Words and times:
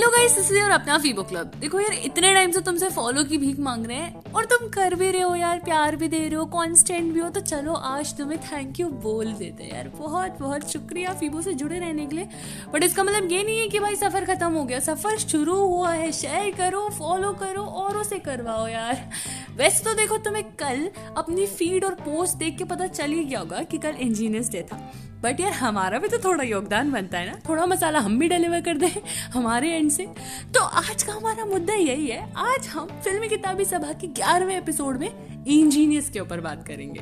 Hello 0.00 0.10
guys 0.10 0.34
this 0.34 0.50
is 0.50 0.56
your 0.58 0.70
अपना 0.70 0.96
Fibo 0.98 1.22
club 1.22 1.50
देखो 1.60 1.80
यार, 1.80 1.92
इतने 1.94 2.32
टाइम 2.34 2.50
से 2.50 2.60
तुमसे 2.60 2.88
फॉलो 2.90 3.22
की 3.24 3.38
भीख 3.38 3.58
मांग 3.60 3.84
रहे 3.86 3.96
हैं 3.96 4.32
और 4.32 4.44
तुम 4.44 4.68
कर 4.68 4.94
भी 4.94 5.10
रहे 5.10 5.22
हो 5.22 5.34
यार, 5.36 5.58
प्यार 5.58 5.96
भी 5.96 6.08
दे 6.08 6.18
रहे 6.18 6.34
हो 6.34 6.44
कांस्टेंट 6.46 7.12
भी 7.14 7.20
हो 7.20 7.28
तो 7.28 7.40
चलो 7.40 7.72
आज 7.72 8.16
तुम्हें 8.18 8.38
थैंक 8.42 8.80
यू 8.80 8.86
बोल 9.02 9.32
देते 9.32 9.64
हैं 9.64 9.72
यार। 9.72 9.88
बहुत 9.96 10.38
बहुत 10.40 10.70
शुक्रिया 10.70 11.12
फीबो 11.14 11.42
से 11.42 11.52
जुड़े 11.54 11.78
रहने 11.78 12.06
के 12.06 12.16
लिए। 12.16 12.28
बट 12.72 12.84
इसका 12.84 13.04
मतलब 13.04 13.32
ये 13.32 13.42
नहीं 13.42 13.58
है 13.58 13.68
कि 13.68 13.80
भाई 13.80 13.96
सफ़र 13.96 14.24
खत्म 14.24 14.52
हो 14.52 14.64
गया। 14.64 14.78
सफ़र 14.80 15.18
शुरू 15.18 15.56
हुआ 15.56 15.92
है। 15.92 16.10
शेयर 16.12 16.50
करो 16.56 16.88
फॉलो 16.98 17.32
करो 17.42 17.64
और 17.82 17.96
उसे 17.96 18.18
करवाओ 18.20 18.66
यार। 18.68 19.08
वैसे 19.56 19.84
तो 19.84 19.94
देखो, 19.94 20.18
तुम्हें 20.18 20.44
कल 20.56 20.88
अपनी 21.16 21.46
फ़ीड 21.48 21.84
और 21.84 21.94
पोस्ट 22.00 22.38
देख 22.38 22.58
के 22.58 22.64
पता 22.64 22.86
चल 22.88 23.12
ही 23.12 23.24
गया 23.24 23.40
होगा 23.40 23.62
कि 23.62 23.78
कल 23.78 23.96
इंजीनियर्स 24.00 24.50
डे 24.50 24.66
था। 24.72 24.82
बट 25.22 25.40
यार, 25.40 25.52
हमारा 25.52 25.98
भी 25.98 26.08
तो 26.08 26.18
थोड़ा 26.18 26.44
योगदान 26.44 26.92
बनता 26.92 27.18
है 27.18 27.26
ना। 27.26 27.38
थोड़ा 27.48 27.66
मसाला 27.66 27.98
हम 27.98 28.18
भी 28.18 28.28
डिलीवर 28.28 28.60
कर 28.60 28.76
दें, 28.76 28.90
हमारे 29.32 29.72
एंड 29.72 29.90
से। 29.90 30.06
तो 30.54 30.60
आज 30.60 31.02
का 31.02 31.12
हमारा 31.12 31.44
मुद्दा 31.44 31.74
यही 31.74 32.06
है, 32.06 32.32
आज 32.36 32.66
हम 32.66 32.86
फिल्मी 33.04 33.28
किताबी 33.28 33.64
सभा 33.64 33.92
के 33.92 34.06
ग्यारहवें 34.06 34.56
एपिसोड 34.56 34.96
में 34.96 35.44
इंजीनियर्स 35.46 36.10
के 36.10 36.20
ऊपर 36.20 36.40
बात 36.40 36.66
करेंगे। 36.66 37.00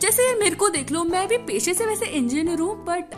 जैसे 0.00 0.22
मेरे 0.34 0.56
को 0.56 0.68
देख 0.68 0.90
लो, 0.92 1.02
मैं 1.04 1.26
भी 1.28 1.36
पेशे 1.38 1.74
से 1.74 1.86
वैसे 1.86 2.06
इंजीनियर 2.06 2.58
हूँ 2.58 2.84
बट 2.84 3.14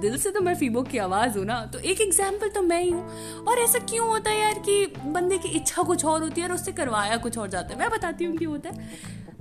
दिल 0.00 0.16
से 0.18 0.30
तो 0.30 0.40
मैं 0.40 0.54
फीबो 0.54 0.82
की 0.82 0.98
आवाज़ 0.98 1.36
हूँ 1.38 1.44
ना। 1.44 1.64
तो 1.66 1.78
एक 1.78 2.00
एग्ज़ाम्पल 2.00 2.48
तो 2.48 2.62
मैं 2.62 2.80
ही 2.82 2.90
हूँ। 2.90 3.44
और 3.44 3.58
ऐसा 3.58 3.78
क्यों 3.78 4.08
होता 4.08 4.30
है 4.30 4.40
यार 4.40 4.58
कि 4.58 4.86
बंदे 5.04 5.38
की 5.38 5.48
इच्छा 5.48 5.82
कुछ 5.82 6.04
और 6.04 6.22
होती 6.22 6.40
है 6.40 6.48
और 6.48 6.54
उससे 6.54 6.72
करवाया 6.72 7.16
कुछ 7.16 7.38
और 7.38 7.48
जाता 7.48 7.74
है? 7.74 7.78
मैं 7.80 7.90
बताती 7.90 8.24
हूँ 8.24 8.36
क्यों 8.36 8.52
होता 8.52 8.70
है। 8.70 8.88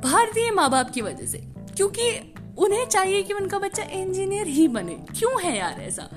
भारतीय 0.02 0.52
माँ 0.52 0.70
बाप 0.70 0.90
की 0.90 1.02
वजह 1.02 1.26
से। 1.26 1.38
क्योंकि 1.76 2.34
उन्हें 2.58 2.86
चाहिए 2.86 3.22
कि 3.23 3.34
उनका 3.34 3.60
बच्चा 3.60 3.84
इंजीनियर 3.94 4.48
ही 4.48 4.68
बने। 4.68 4.96
क्यों 5.20 5.42
है 5.44 5.58
यार 5.58 5.82
ऐसा? 5.82 6.09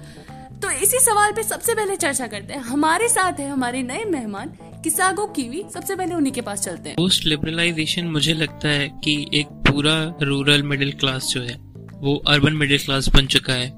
तो 0.63 0.71
इसी 0.73 0.99
सवाल 0.99 1.33
पे 1.33 1.43
सबसे 1.43 1.75
पहले 1.75 1.97
चर्चा 1.97 2.27
करते 2.27 2.53
हैं। 2.53 2.61
हमारे 2.61 3.09
साथ 3.09 3.41
है 3.41 3.49
हमारे 3.49 3.83
नए 3.83 4.05
मेहमान, 4.05 4.53
किसागो 4.85 5.27
कीवी। 5.27 5.63
सबसे 5.75 5.97
पहले 5.97 6.15
उन्हीं 6.15 6.33
के 6.33 6.41
पास 6.41 6.63
चलते 6.63 6.89
हैं। 6.89 6.97
पोस्ट 6.97 7.25
लिबरलाइजेशन 7.25 8.07
मुझे 8.07 8.35
लगता 8.35 8.69
है 8.69 8.89
कि 9.05 9.15
एक 9.35 9.47
पूरा 9.69 9.97
रूरल 10.23 10.63
मिडिल 10.63 10.93
क्लास 10.93 11.29
जो 11.29 11.43
है, 11.43 11.57
वो 11.95 12.17
अर्बन 12.29 12.53
मिडिल 12.53 12.79
क्लास 12.79 13.09
बन 13.09 13.27
चुका 13.27 13.53
है 13.53 13.71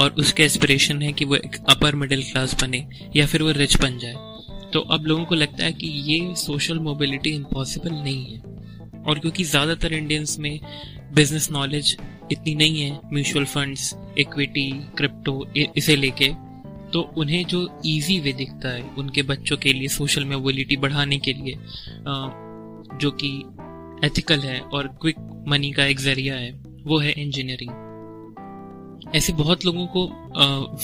और 0.00 0.14
उसके 0.18 0.44
एस्पिरेशन 0.44 1.02
है 1.02 1.12
कि 1.12 1.24
वो 1.24 1.34
एक 1.34 1.56
अपर 1.70 1.94
मिडिल 1.94 2.22
क्लास 2.22 2.56
बने 2.62 2.86
या 3.16 3.26
फिर 3.26 3.42
वो 3.42 3.50
रिच 3.50 3.76
बन 3.80 3.98
जाए। 3.98 4.14
तो 4.72 4.80
अब 4.80 5.04
लोगों 5.06 5.24
को 5.24 5.34
लगता 5.34 5.64
है 5.64 5.72
कि 5.72 5.86
ये 5.86 6.34
सोशल 6.36 6.78
मोबिलिटी 6.78 7.30
इम्पॉसिबल 7.30 7.92
नहीं 7.92 8.24
है। 8.24 8.42
और 9.02 9.18
क्योंकि 9.18 9.44
ज़्यादातर 9.44 9.92
इंडियंस 9.92 10.38
में 10.38 10.58
बिज़नेस 11.14 11.50
नॉलेज 11.50 11.96
इतनी 12.32 12.54
नहीं 12.54 12.80
है 12.80 12.98
म्यूचुअल 13.12 13.44
फंड्स 13.44 13.94
इक्विटी 14.18 14.70
क्रिप्टो 14.96 15.46
इसे 15.76 15.96
लेके। 15.96 16.28
तो 16.92 17.00
उन्हें 17.16 17.44
जो 17.44 17.60
इजी 17.86 18.18
वे 18.20 18.32
दिखता 18.32 18.68
है 18.68 18.82
उनके 18.98 19.22
बच्चों 19.22 19.56
के 19.56 19.72
लिए 19.72 19.88
सोशल 19.88 20.24
मोबिलिटी 20.24 20.76
बढ़ाने 20.76 21.18
के 21.18 21.32
लिए 21.32 21.54
जो 23.00 23.10
कि 23.10 23.30
एथिकल 24.06 24.40
है 24.40 24.60
और 24.60 24.88
क्विक 25.00 25.16
मनी 25.48 25.70
का 25.72 25.84
एक 25.84 26.00
ज़रिया 26.00 26.34
है 26.34 26.52
वो 26.86 26.98
है 26.98 27.12
इंजीनियरिंग 27.12 27.72
ऐसे 29.16 29.32
बहुत 29.32 29.64
लोगों 29.66 29.86
को 29.86 30.04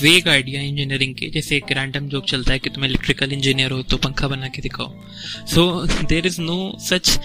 वेग 0.03 0.29
आइडिया 0.29 0.63
इंजीनियरिंग 0.63 1.15
के। 1.15 1.31
जैसे 1.31 1.57
एक 1.57 1.73
रैंडम 1.73 2.09
जोक 2.09 2.25
चलता 2.25 2.53
है 2.53 2.59
कि 2.59 2.71
तुम 2.71 2.85
इलेक्ट्रिकल 2.85 3.33
इंजीनियर 3.33 3.71
हो 3.71 3.83
तो 3.83 3.97
पंखा 3.97 4.29
बना 4.29 4.49
के 4.49 4.63
दिखाओ। 4.63 4.93
So 5.47 5.87
there 5.87 6.27
is 6.27 6.41
no 6.41 6.59
such 6.81 7.19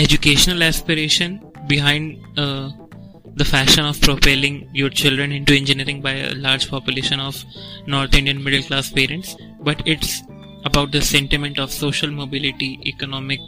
educational 0.00 0.70
behind 1.68 2.06
uh, 2.38 2.66
the 3.36 3.44
fashion 3.44 3.84
of 3.84 4.00
propelling 4.00 4.68
your 4.72 4.88
children 4.90 5.30
into 5.30 5.54
engineering 5.54 6.00
by 6.00 6.12
a 6.12 6.34
large 6.36 6.68
population 6.70 7.20
of 7.20 7.44
North 7.86 8.14
Indian 8.14 8.42
middle 8.42 8.62
class 8.62 8.90
parents, 8.90 9.36
but 9.60 9.82
it's 9.86 10.22
about 10.64 10.90
the 10.90 11.02
sentiment 11.02 11.58
of 11.58 11.70
social 11.70 12.10
mobility, 12.10 12.80
economic 12.86 13.40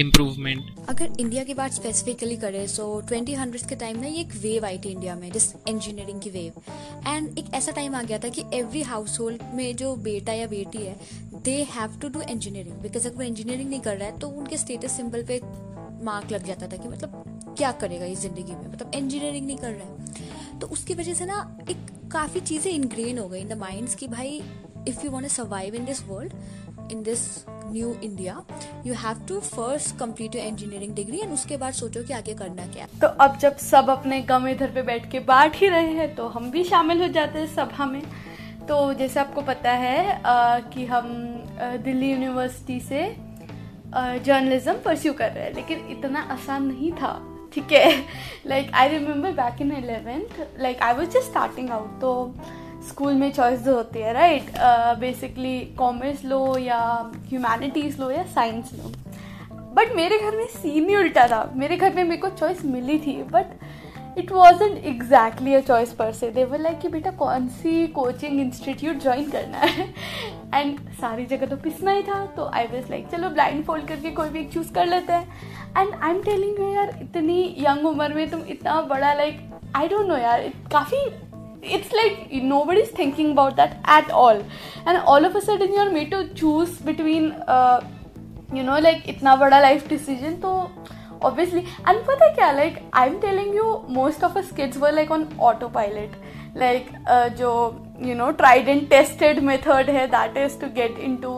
improvement 0.00 0.88
अगर 0.88 1.20
India 1.20 1.42
की 1.44 1.54
बात 1.54 1.72
specifically 1.72 2.36
करें 2.36 2.66
so 2.66 2.84
twenty 3.08 3.32
hundred 3.34 3.66
के 3.68 3.76
time 3.76 3.98
ना 4.00 4.06
ये 4.06 4.20
एक 4.20 4.34
wave 4.42 4.64
आई 4.64 4.78
थी 4.84 4.90
India 4.90 5.14
में 5.16 5.30
जिस 5.32 5.52
इंजीनियरिंग 5.68 6.20
की 6.20 6.30
वेव 6.30 6.62
एंड 7.06 7.38
एक 7.38 7.52
ऐसा 7.54 7.72
टाइम 7.72 7.94
आ 7.94 8.02
गया 8.02 8.18
था 8.18 8.28
कि 8.28 8.44
एवरी 8.58 8.82
हाउस 8.92 9.18
होल्ड 9.20 9.42
में 9.54 9.76
जो 9.76 9.94
बेटा 10.06 10.32
या 10.32 10.46
बेटी 10.46 10.84
है 10.84 10.96
they 11.44 11.56
have 11.74 11.98
to 12.02 12.08
do 12.08 12.22
engineering 12.28 12.76
because 12.82 13.08
अगर 13.08 13.16
वो 13.16 13.22
इंजीनियरिंग 13.22 13.70
नहीं 13.70 13.80
कर 13.80 13.96
रहा 13.96 14.08
है 14.08 14.18
तो 14.18 14.28
उनके 14.28 14.56
स्टेटस 14.56 14.96
सिंबल 14.96 15.24
पे 15.28 15.40
मार्क 16.04 16.32
लग 16.32 16.46
जाता 16.46 16.66
था 16.66 16.76
कि 16.76 16.88
मतलब 16.88 17.29
क्या 17.60 17.72
करेगा 17.80 18.06
इस 18.06 18.20
ज़िंदगी 18.20 18.52
में? 18.52 18.68
मतलब 18.72 18.90
इंजीनियरिंग 18.94 19.46
नहीं 19.46 19.56
कर 19.56 19.70
रहा 19.70 19.88
है। 19.88 20.58
तो 20.60 20.66
उसकी 20.66 20.94
वजह 20.94 21.14
से 21.14 21.26
ना 21.26 21.58
एक 21.70 21.86
काफ़ी 22.12 22.40
चीज़ें 22.40 22.72
इनग्रेन 22.72 23.18
हो 23.18 23.28
गई 23.28 23.40
इन 23.40 23.48
द 23.48 23.52
माइंड्स 23.58 23.94
कि 23.94 24.08
भाई 24.08 24.42
if 24.88 25.04
you 25.04 25.10
want 25.10 25.28
survive 25.28 25.74
in 25.74 25.84
this 25.84 26.02
world 26.08 26.32
in 26.92 27.02
this 27.02 27.44
new 27.48 27.92
India 28.04 28.42
you 28.86 28.94
have 28.94 29.20
to 29.28 29.40
first 29.40 29.96
complete 29.98 30.34
your 30.34 30.46
engineering 30.46 30.94
degree 30.94 31.20
and 31.20 31.32
उसके 31.32 31.56
बाद 31.56 31.72
सोचो 31.72 32.02
कि 32.02 32.12
आगे 32.12 32.34
करना 32.34 32.66
क्या 32.66 32.86
तो 33.00 33.06
अब 33.06 33.38
जब 33.38 33.56
सब 33.56 33.90
अपने 33.90 34.20
गम 34.22 34.48
इधर 34.48 34.70
पे 34.70 34.82
बैठ 34.82 35.10
के 35.10 35.20
बांट 35.20 35.56
ही 35.56 35.68
रहे 35.68 35.92
हैं 35.94 36.14
तो 36.14 36.26
हम 36.28 36.50
भी 36.50 36.64
शामिल 36.64 37.02
हो 37.02 37.08
जाते 37.08 37.38
हैं 37.38 37.54
सभा 37.54 37.86
में 37.86 38.02
तो 38.68 38.94
जैसे 38.94 39.20
आपको 39.20 39.42
पता 39.42 39.70
है 39.70 40.22
आ, 40.22 40.58
कि 40.58 40.84
हम 40.84 41.06
दिल्ली 41.84 42.12
यूनिवर्सिटी 42.12 42.80
से 42.80 43.06
जर्नलिज्म 43.94 44.74
परस्यू 44.84 45.12
कर 45.12 45.32
रहे 45.32 45.44
हैं 45.44 45.54
लेकिन 45.54 45.88
इतना 45.90 46.20
आसान 46.20 46.66
नहीं 46.66 46.92
था। 46.92 47.29
ठीक 47.54 47.72
है. 47.72 47.92
Like 48.46 48.70
I 48.74 48.88
remember 48.88 49.32
back 49.34 49.60
in 49.62 49.72
eleventh 49.72 50.60
like 50.60 50.82
I 50.82 50.92
was 50.94 51.08
just 51.08 51.30
starting 51.30 51.70
out 51.70 52.00
तो 52.00 52.34
स्कूल 52.88 53.14
में 53.14 53.30
चॉइस 53.32 53.66
होती 53.66 53.98
है 53.98 54.12
राइट 54.12 54.50
बेसिकली 55.00 55.58
कॉमर्स 55.78 56.24
लो 56.24 56.56
या 56.58 56.78
ह्यूमैनिटीज़ 57.28 58.00
लो 58.00 58.10
या 58.10 58.22
साइंस 58.34 58.70
लो. 58.74 58.92
बट 59.74 59.94
मेरे 59.96 60.18
घर 60.18 60.36
में 60.36 60.46
सीन 60.48 60.88
ही 60.88 60.96
उल्टा 60.96 61.26
था. 61.28 61.42
मेरे 61.56 61.76
घर 61.76 61.94
में 61.94 62.02
मेरे 62.04 62.20
को 62.20 62.28
चॉइस 62.30 62.64
मिली 62.64 62.98
थी 62.98 63.22
but 63.32 63.46
it 64.20 64.32
wasn't 64.32 64.84
exactly 64.84 65.54
a 65.54 65.60
choice 65.60 65.92
per 65.92 66.12
se 66.12 66.30
they 66.30 66.44
were 66.44 66.60
like 66.60 66.78
कि 66.78 66.88
बेटा 66.88 67.10
कौन 67.10 67.46
सी 67.48 67.86
कोचिंग 67.86 68.40
इंस्टीट्यूट 68.40 68.96
ज्वाइन 68.96 69.30
करना 69.30 69.58
है? 69.58 69.94
एंड 70.54 70.78
सारी 71.00 71.24
जगह 71.26 71.46
तो 71.46 71.56
पिसना 71.56 71.92
ही 71.92 72.02
था। 72.02 72.24
तो 72.26 72.50
आई 72.54 72.66
वॉज़ 72.66 72.90
लाइक 72.90 73.06
चलो 73.08 73.28
ब्लाइंड 73.30 73.64
फोल्ड 73.64 73.88
करके 73.88 74.10
कोई 74.10 74.28
भी 74.28 74.40
एक 74.40 74.52
चूज़ 74.52 74.72
कर 74.72 74.86
लेते 74.86 75.12
हैं. 75.12 75.32
And 75.78 75.94
I 75.94 76.10
am 76.10 76.22
telling 76.22 76.60
you 76.60 76.72
यार 76.74 76.98
इतनी 77.02 77.56
यंग 77.58 77.86
उम्र 77.86 78.14
में 78.14 78.30
तुम 78.30 78.42
इतना 78.48 78.80
बड़ा 78.82 79.12
लाइक 79.14 79.40
आई 79.76 79.88
डोंट 79.88 80.06
नो 80.08 80.16
यार 80.16 80.48
काफ़ी 80.72 81.04
it's 81.06 81.28
it's 81.76 81.94
like 81.96 82.30
nobody's 82.50 82.92
thinking 82.98 83.32
about 83.32 83.56
that 83.56 83.72
at 83.94 84.12
all. 84.20 84.38
And 84.86 85.00
all 85.06 85.26
of 85.30 85.34
a 85.36 85.40
sudden 85.40 85.74
you're 85.74 85.90
made 85.96 86.10
to 86.10 86.20
choose 86.34 86.78
between 86.90 87.32
uh, 87.56 87.80
you 88.54 88.64
know 88.68 88.78
like 88.86 89.08
इतना 89.08 89.36
बड़ा 89.36 89.60
life 89.62 89.88
decision 89.88 90.40
तो 90.42 90.52
obviously 91.22 91.66
and 91.86 92.04
pata 92.10 92.28
kya 92.36 92.50
like 92.56 92.82
i'm 92.92 93.20
telling 93.20 93.52
you 93.52 93.66
most 93.88 94.22
of 94.22 94.36
us 94.36 94.52
kids 94.52 94.78
were 94.78 94.92
like 94.92 95.10
on 95.10 95.26
autopilot 95.38 96.14
like 96.54 96.88
uh, 97.06 97.28
jo 97.40 97.50
you 97.98 98.14
know 98.14 98.32
tried 98.32 98.68
and 98.68 98.88
tested 98.90 99.42
method 99.42 99.92
hai 99.98 100.06
that 100.06 100.36
is 100.36 100.56
to 100.56 100.68
get 100.80 100.98
into 101.10 101.34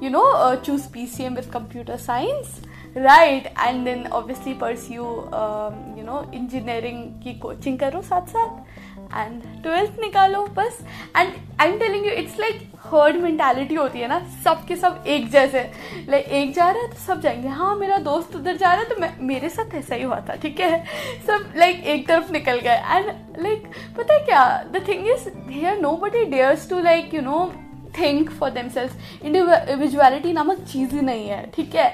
you 0.00 0.10
know 0.10 0.26
uh, 0.32 0.56
choose 0.56 0.86
pcm 0.96 1.36
with 1.36 1.50
computer 1.50 1.96
science 2.08 2.60
right 2.94 3.50
and 3.56 3.86
then 3.86 4.06
obviously 4.10 4.54
pursue 4.54 5.08
um, 5.32 5.96
you 5.96 6.02
know 6.02 6.28
engineering 6.32 7.02
ki 7.24 7.34
coaching 7.46 7.78
karo 7.78 8.02
साथ 8.02 8.28
साथ 8.36 8.89
and 9.14 9.42
twelfth 9.62 10.00
निकालो, 10.00 10.46
बस। 10.56 10.78
And 11.16 11.32
I 11.60 11.68
am 11.68 11.78
telling 11.78 12.06
you 12.06 12.12
it's 12.12 12.38
like 12.40 12.66
herd 12.84 13.16
mentality 13.16 13.74
होती 13.74 13.98
है 13.98 14.08
ना, 14.08 14.18
सब 14.44 14.64
के 14.66 14.76
सब 14.76 15.04
एक 15.06 15.30
जैसे। 15.30 15.60
लाइक 16.08 16.26
एक 16.26 16.52
जा 16.54 16.68
रहा 16.70 16.82
है 16.82 16.88
तो 16.88 16.96
सब 16.96 17.20
जाएँगे। 17.20 17.48
हाँ 17.48 17.74
मेरा 17.76 17.98
दोस्त 18.00 18.36
उधर 18.36 18.56
जा 18.56 18.72
रहा 18.72 18.82
है 18.82 18.88
तो 18.88 19.00
मैं, 19.00 19.12
मेरे 19.20 19.48
साथ 19.48 19.74
ऐसा 19.74 19.94
ही 19.94 20.02
हुआ 20.02 20.20
था, 20.28 20.34
ठीक 20.34 20.60
है? 20.60 20.84
सब 21.26 21.52
लाइक 21.56 21.84
एक 21.84 22.06
तरफ़ 22.08 22.32
निकल 22.32 22.60
गए। 22.60 22.76
एंड 22.76 23.06
लाइक 23.42 23.66
पता 23.98 24.14
है 24.14 24.20
क्या? 24.20 24.44
The 24.72 24.84
thing 24.88 25.08
is 25.08 25.28
here 25.50 25.80
no 25.80 25.92
but 25.96 26.16
there's 26.30 26.68
to 26.70 26.80
like 26.80 27.14
you 27.14 27.20
know 27.20 27.52
think 27.98 28.30
for 28.30 28.50
themselves 28.68 28.92
individuality 29.24 30.32
नामक 30.32 30.60
चीज़ 30.62 30.94
ही 30.94 31.00
नहीं 31.00 31.28
है, 31.28 31.44
ठीक 31.54 31.74
है? 31.74 31.88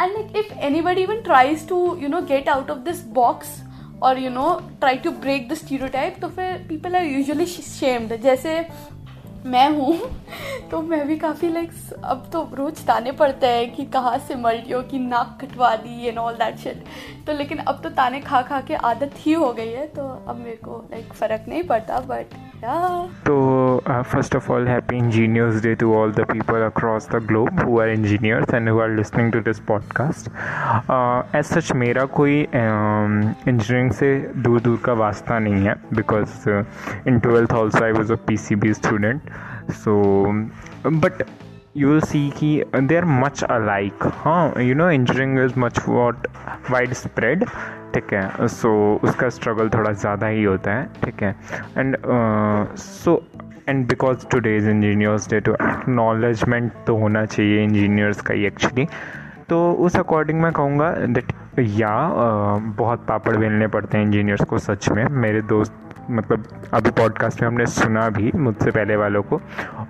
And 0.00 0.12
like 0.12 0.36
if 0.36 0.58
anybody 0.80 1.02
even 1.02 1.20
tries 1.22 1.68
to 1.68 1.76
you 1.96 2.08
know 2.08 2.20
get 2.22 2.48
out 2.48 2.70
of 2.70 2.78
this 2.80 3.04
box 3.14 3.60
और 4.04 4.18
you 4.18 4.30
know 4.30 4.48
try 4.80 4.96
to 4.98 5.10
break 5.18 5.48
the 5.48 5.54
stereotype 5.54 6.16
तो 6.20 6.28
फिर 6.30 6.66
पीपल 6.68 6.96
आर 6.96 7.04
यूजुअली 7.04 7.46
शेम्ड 7.46 8.16
जैसे 8.22 8.58
मैं 9.46 9.68
हूँ 9.70 10.10
तो 10.70 10.80
मैं 10.82 11.06
भी 11.06 11.16
काफ़ी 11.18 11.48
लाइक 11.48 11.70
अब 12.04 12.28
तो 12.32 12.42
रोज 12.54 12.84
ताने 12.86 13.12
पड़ते 13.12 13.46
हैं 13.46 13.74
कि 13.74 13.84
कहाँ 13.86 14.16
से 14.18 14.34
मल्टियो 14.34 14.80
कि 14.82 14.98
नाक 14.98 15.36
कटवा 15.40 15.74
दी 15.76 16.06
एंड 16.08 16.18
ऑल 16.18 16.34
दैट 16.34 16.58
शिट 16.58 16.84
तो 17.26 17.32
लेकिन 17.32 17.58
अब 17.60 17.80
तो 17.82 17.90
ताने 17.92 18.20
खा 18.20 18.40
खा 18.42 18.60
के 18.60 18.74
आदत 18.84 19.14
ही 19.16 19.32
हो 19.32 19.52
गई 19.52 19.70
है 19.70 19.86
तो 19.88 20.08
अब 20.28 20.36
मेरे 20.36 20.56
को 20.64 20.78
लाइक 20.90 21.12
फ़र्क 21.12 21.44
नहीं 21.48 21.62
पड़ता 21.64 22.00
बट 22.08 22.34
तो 22.64 23.82
first 23.86 24.36
of 24.36 24.50
all 24.52 24.68
happy 24.68 24.96
engineers 24.96 25.62
day 25.62 25.74
to 25.74 25.94
all 25.94 26.12
the 26.12 26.24
people 26.30 26.62
across 26.62 27.08
the 27.10 27.22
globe 27.26 27.60
who 27.60 27.78
are 27.80 27.88
engineers 27.88 28.54
and 28.54 28.68
who 28.68 28.80
are 28.80 28.90
listening 28.90 29.32
to 29.32 29.40
this 29.40 29.58
podcast 29.68 30.28
as 31.36 31.44
such 31.44 31.72
मेरा 31.76 32.04
कोई 32.18 32.40
इंजीनियरिंग 32.42 33.90
से 33.92 34.16
दूर 34.36 34.60
दूर 34.60 34.78
का 34.84 34.92
वास्ता 35.02 35.38
नहीं 35.38 35.64
है 35.64 35.74
because 35.94 36.48
in 37.08 37.18
twelfth 37.18 37.52
also 37.52 37.84
I 37.84 37.92
was 37.92 38.12
a 38.12 38.16
P 38.26 38.36
C 38.36 38.56
B 38.56 38.72
student 38.74 39.30
so 39.74 40.00
but 40.86 41.22
you 41.76 41.88
will 41.88 42.04
see 42.08 42.30
कि 42.36 42.50
they 42.88 42.96
are 42.96 43.06
much 43.20 43.42
alike. 43.54 44.04
हाँ 44.24 44.54
you 44.54 44.74
know 44.74 44.88
engineering 44.96 45.38
is 45.44 45.56
much 45.64 45.80
what 45.88 46.28
widespread 46.70 47.48
ठीक 47.94 48.12
है? 48.12 48.46
सो 48.48 48.68
so, 48.68 49.04
उसका 49.08 49.28
स्ट्रगल 49.28 49.68
थोड़ा 49.74 49.92
ज़्यादा 49.92 50.26
ही 50.26 50.42
होता 50.44 50.72
है 50.74 50.86
ठीक 51.04 51.22
है? 51.22 51.34
And 51.78 51.96
so 52.76 53.22
and 53.68 53.86
because 53.88 54.26
today's 54.30 54.68
engineers 54.68 55.28
day 55.30 55.40
to 55.40 55.52
acknowledgement 55.52 56.72
तो 56.86 56.96
होना 56.98 57.24
चाहिए 57.26 57.62
इंजीनियर्स 57.64 58.20
का 58.20 58.34
ही 58.34 58.44
एक्चुअली 58.46 58.86
तो 59.48 59.72
उस 59.86 59.96
अकॉर्डिंग 59.96 60.40
मैं 60.42 60.52
कहूँगा 60.52 60.90
दैट 60.90 61.32
या 61.58 61.94
बहुत 62.78 63.06
पापड़ 63.08 63.36
बेलने 63.36 63.66
पड़ते 63.66 63.98
हैं 63.98 64.04
इंजीनियर्स 64.04 64.44
को 64.44 64.58
सच 64.58 64.88
में. 64.88 65.06
मेरे 65.08 65.42
दोस्त 65.42 65.72
मतलब 66.10 66.44
अभी 66.72 66.90
पॉडकास्ट 66.90 67.42
में 67.42 67.48
हमने 67.48 67.66
सुना 67.66 68.08
भी 68.08 68.30
मुझसे 68.34 68.70
पहले 68.70 68.96
वालों 68.96 69.22
को 69.22 69.40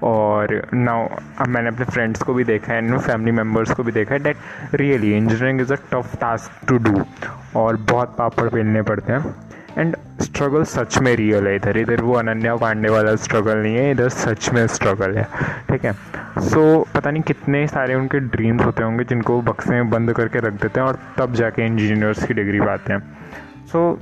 और 0.02 0.68
नाउ 0.74 1.08
अब 1.38 1.46
मैंने 1.46 1.68
अपने 1.68 1.84
फ्रेंड्स 1.84 2.22
को 2.22 2.34
भी 2.34 2.44
देखा 2.44 2.72
है 2.72 2.78
एंड 2.78 2.98
फैमिली 2.98 3.32
मेंबर्स 3.32 3.70
को 3.70 3.82
भी 3.82 3.92
देखा 3.92 4.14
है 4.14 4.22
that 4.22 4.36
really 4.74 5.12
engineering 5.16 5.60
is 5.60 5.72
a 5.72 5.76
tough 5.76 6.16
task 6.20 6.68
to 6.68 6.78
do 6.78 7.02
और 7.56 7.76
बहुत 7.76 8.16
पापड़ 8.18 8.48
बेलने 8.50 8.82
पड़ते 8.82 9.12
हैं। 9.12 9.34
एंड 9.78 9.96
स्ट्रगल 10.20 10.62
सच 10.62 10.98
में 10.98 11.16
रियल 11.16 11.46
है 11.46 11.56
इधर 11.56 11.76
इधर 11.76 12.00
वो 12.00 12.14
अनन्या 12.14 12.56
पांडे 12.56 12.88
वाला 12.88 13.14
स्ट्रगल 13.16 13.58
नहीं 13.58 13.76
है 13.76 13.90
इधर 13.90 14.08
सच 14.08 14.50
में 14.52 14.66
स्ट्रगल 14.66 15.16
है 15.16 15.24
ठीक 15.70 15.84
है? 15.84 15.92
सो 15.92 16.84
so, 16.84 16.92
पता 16.92 17.10
नहीं 17.10 17.22
कितने 17.22 17.66
सारे 17.66 17.94
उनके 17.94 18.20
ड्रीम्स 18.20 18.64
होते 18.64 18.82
होंगे 18.82 19.04
जिनको 19.04 19.40
बक्से 19.42 19.70
में 19.70 19.90
बंद 19.90 20.12
करके 20.12 20.38
रख 20.38 20.52
देते 20.52 20.80
हैं 20.80 20.86
और 20.86 20.98
तब 21.18 21.32
जाके 21.32 21.66
इंजीनियर्स 21.66 22.24
की 22.26 22.34
डिग्री 22.34 22.60
पाते 22.60 22.92
हैं। 22.92 23.16
सो 23.66 24.00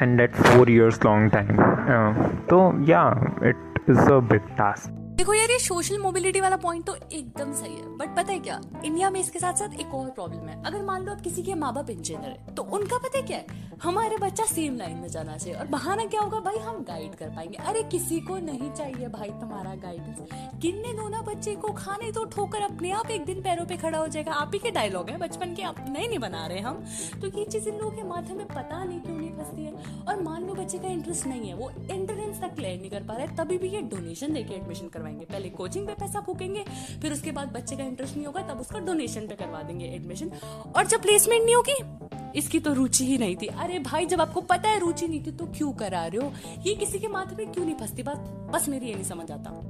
and 0.00 0.18
that 0.18 0.34
four 0.34 0.68
years 0.68 1.02
long 1.04 1.30
time. 1.30 1.58
Uh, 1.60 2.12
so 2.48 2.74
yeah 2.84 3.14
it 3.42 3.56
is 3.86 3.98
a 4.08 4.20
big 4.20 4.44
task. 4.56 4.90
देखो 5.20 5.34
यार, 5.34 5.50
ये 5.50 5.58
सोशल 5.58 5.98
मोबिलिटी 5.98 6.40
वाला 6.40 6.56
पॉइंट 6.56 6.84
तो 6.84 6.94
एकदम 7.12 7.52
सही 7.52 7.74
है। 7.74 7.96
बट 7.96 8.16
पता 8.16 8.32
है 8.32 8.38
क्या? 8.38 8.60
इंडिया 8.84 9.10
में 9.10 9.20
इसके 9.20 9.38
साथ 9.38 9.54
साथ 9.54 9.74
एक 9.80 9.94
और 9.94 10.10
प्रॉब्लम 10.10 10.48
है। 10.48 10.64
अगर 10.64 10.82
मान 10.82 11.02
लो 11.02 11.12
आप 11.12 11.20
किसी 11.20 11.42
के 11.42 11.54
माँ 11.54 11.74
बाप 11.74 11.90
इंजीनियर 11.90 12.30
है 12.30 12.54
तो 12.54 12.62
उनका 12.62 12.98
पता 12.98 13.18
है 13.18 13.24
क्या 13.24 13.38
है? 13.38 13.70
हमारे 13.82 14.16
बच्चा 14.16 14.44
सेम 14.44 14.76
लाइन 14.76 14.96
में 14.96 15.08
जाना 15.08 15.36
चाहिए। 15.36 15.58
और 15.58 15.66
बहाना 15.66 16.04
क्या 16.04 16.20
होगा? 16.20 16.40
भाई, 16.40 16.56
हम 16.56 16.84
गाइड 16.84 17.14
कर 17.14 17.28
पाएँगे। 17.28 17.56
अरे, 17.56 17.82
किसी 17.82 18.20
को 18.20 18.36
नहीं 18.36 18.72
चाहिए 18.72 19.08
भाई 19.08 19.30
तुम्हारा 19.30 19.74
गाइडेंस 19.74 20.28
किन्ने 20.62 20.92
दो 20.92 21.22
बच्चे 21.22 21.54
को 21.54 21.72
खाने 21.72 22.12
तो 22.12 22.24
ठोकर 22.24 22.60
अपने 22.60 22.90
आप 22.90 23.10
एक 23.10 23.24
दिन 23.24 23.42
पैरों 23.42 23.66
पे 23.66 23.76
खड़ा 23.76 23.98
हो 23.98 24.08
जाएगा। 24.08 24.32
आप 24.32 24.50
ही 24.54 24.58
के 24.58 24.70
डायलॉग 24.70 25.10
है, 25.10 25.18
बचपन 25.18 25.54
के 25.54 25.62
अपने 25.62 25.90
नहीं 25.90 26.08
नहीं 26.08 26.18
बना 26.18 26.46
रहे 26.46 26.58
हम। 26.58 26.84
तो 27.20 27.26
ये 27.38 27.44
चीज़ 27.44 27.68
इन 27.68 27.78
लोगों 27.78 27.90
के 27.90 28.02
माथे 28.02 28.34
में 28.34 28.46
पता 28.46 28.84
नहीं 28.84 29.00
क्यों 29.00 29.18
नहीं 29.18 29.30
फंसती 29.30 29.64
है। 29.64 29.72
और 30.08 30.22
मान 30.22 30.46
लो 30.46 30.54
बच्चे 30.54 30.78
का 30.78 30.88
इंटरेस्ट 30.88 31.26
नहीं 31.26 31.48
है, 31.48 31.54
वो 31.54 31.70
एंट्रेंस 31.70 32.40
तक 32.40 32.54
क्लियर 32.54 32.80
नहीं 32.80 32.90
कर 32.90 33.02
पा 33.02 33.14
रहे, 33.14 33.26
तभी 33.26 33.58
भी 33.58 33.68
ये 33.68 33.80
डोनेशन 33.80 34.32
देके 34.32 34.54
एडमिशन 34.54 34.88
करवाएँगे 35.10 35.26
पहले 35.32 35.48
कोचिंग 35.48 35.86
पे 35.86 35.92
पैसा 36.00 36.20
फूकेंगे 36.20 36.64
फिर 37.02 37.12
उसके 37.12 37.30
बाद 37.30 37.52
बच्चे 37.54 37.76
का 37.76 37.84
इंटरेस्ट 37.84 38.16
नहीं 38.16 38.26
होगा 38.26 38.42
तब 38.42 38.60
उसका 38.60 38.78
डोनेशन 38.78 39.26
पे 39.26 39.34
करवा 39.34 39.62
देंगे 39.62 39.86
एडमिशन 39.86 40.30
और 40.76 40.86
जब 40.86 41.02
प्लेसमेंट 41.02 41.44
नहीं 41.44 41.54
होगी 41.54 42.38
इसकी 42.38 42.58
तो 42.58 42.72
रुचि 42.74 43.04
ही 43.06 43.16
नहीं 43.18 43.36
थी। 43.36 43.46
अरे 43.60 43.78
भाई 43.80 44.06
जब 44.06 44.20
आपको 44.20 44.40
पता 44.40 44.68
है 44.68 44.78
रुचि 44.80 45.08
नहीं 45.08 45.24
थी 45.26 45.30
तो 45.30 45.46
क्यों 45.56 45.72
करा 45.72 46.04
रहे 46.06 46.24
हो? 46.24 46.32
ये 46.66 46.74
किसी 46.74 46.98
के 46.98 47.08
माथे 47.08 47.36
पे 47.36 47.44
क्यों 47.44 47.64
नहीं 47.64 47.74
फंसती? 47.74 48.02
बात 48.02 48.50
बस 48.54 48.68
मेरी 48.68 48.86
ये 48.86 48.94
नहीं 48.94 49.04
समझ 49.04 49.30
आता। 49.30 49.60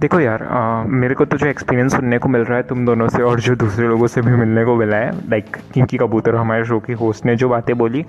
देखो 0.00 0.20
यार 0.20 0.42
आ, 0.42 0.84
मेरे 0.84 1.14
को 1.14 1.24
तो 1.24 1.36
जो 1.36 1.46
एक्सपीरियंस 1.46 1.92
सुनने 1.92 2.18
को 2.18 2.28
मिल 2.28 2.40
रहा 2.40 2.56
है 2.56 2.62
तुम 2.62 2.86
दोनों 2.86 3.08
से 3.08 3.22
और 3.22 3.40
जो 3.40 3.54
दूसरे 3.56 3.88
लोगों 3.88 4.06
से 4.06 4.22
भी 4.22 4.32
मिलने 4.32 4.64
को 4.64 4.74
मिला 4.76 4.96
है 4.96 5.10
लाइक 5.30 5.56
किंकी 5.74 5.98
कबूतर 5.98 6.34
हमारे 6.34 6.64
शो 6.64 6.78
की 6.80 6.92
होस्ट 6.92 7.26
ने 7.26 7.36
जो 7.36 7.48
बातें 7.48 7.76
बोली 7.78 8.04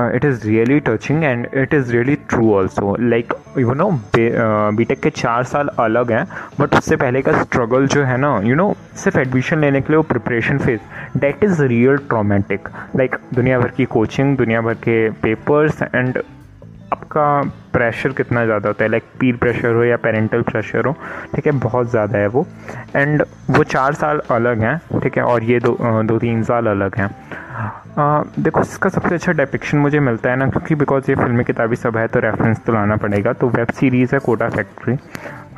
it 0.00 0.24
is 0.24 0.46
really 0.48 0.78
touching 0.80 1.24
and 1.24 1.46
it 1.54 1.74
is 1.74 1.92
really 1.92 2.14
true 2.28 2.52
also 2.54 2.96
like 3.00 3.34
you 3.58 3.74
know 3.74 3.90
B 4.16 4.84
tech 4.84 5.00
के 5.02 5.10
चार 5.10 5.44
साल 5.44 5.68
अलग 5.78 6.12
हैं 6.12 6.24
बट 6.60 6.74
उससे 6.74 6.96
पहले 6.96 7.22
का 7.22 7.32
स्ट्रगल 7.42 7.86
जो 7.86 8.04
है 8.04 8.16
ना 8.16 8.38
यू 8.44 8.54
नो 8.56 8.72
सिर्फ़ 9.04 9.18
एडमिशन 9.18 9.60
लेने 9.60 9.80
के 9.80 9.92
लिए 9.92 9.96
वो 9.96 10.02
preparation 10.12 10.58
phase 10.58 11.18
that 11.20 11.44
is 11.44 11.62
real 11.62 11.96
traumatic 12.08 12.68
like 12.96 13.16
दुनिया 13.34 13.58
भर 13.60 13.70
की 13.76 13.84
कोचिंग 13.96 14.36
दुनिया 14.36 14.60
भर 14.60 14.74
के 14.84 15.08
पेपर्स 15.22 15.82
एंड 15.82 16.22
आपका 16.92 17.26
प्रेशर 17.72 18.12
कितना 18.12 18.44
ज़्यादा 18.44 18.68
होता 18.68 18.84
है? 18.84 18.90
लाइक 18.90 19.02
पीर 19.20 19.36
प्रेशर 19.36 19.74
हो 19.74 19.84
या 19.84 19.96
पेरेंटल 19.96 20.42
प्रेशर 20.42 20.86
हो, 20.86 20.92
ठीक 21.34 21.46
है, 21.46 21.52
बहुत 21.60 21.90
ज़्यादा 21.90 22.18
है 22.18 22.26
वो. 22.26 22.46
एंड 22.96 23.22
वो 23.50 23.62
चार 23.64 23.94
साल 23.94 24.20
अलग 24.30 24.62
हैं, 24.62 25.00
ठीक 25.02 25.16
है, 25.18 25.22
और 25.24 25.44
ये 25.44 25.60
दो 25.60 25.76
दो 26.08 26.18
तीन 26.18 26.42
साल 26.42 26.66
अलग 26.66 26.96
हैं. 26.96 27.08
देखो 28.38 28.60
इसका 28.60 28.88
सबसे 28.90 29.14
अच्छा 29.14 29.32
डेपिक्शन 29.32 29.78
मुझे 29.78 30.00
मिलता 30.00 30.30
है 30.30 30.36
ना 30.36 30.48
क्योंकि 30.48 30.74
बिकॉज़ 30.74 31.10
ये 31.10 31.16
फिल्मी 31.16 31.44
किताबी 31.44 31.76
सब 31.76 31.96
है 31.96 32.06
तो 32.08 32.20
रेफरेंस 32.20 32.60
तो 32.66 32.72
लाना 32.72 32.96
पड़ेगा। 32.96 33.32
तो 33.32 33.48
वेब 33.48 33.72
सीरीज़ 33.74 34.14
है 34.14 34.20
कोटा 34.20 34.48
फैक्ट्री 34.48 34.96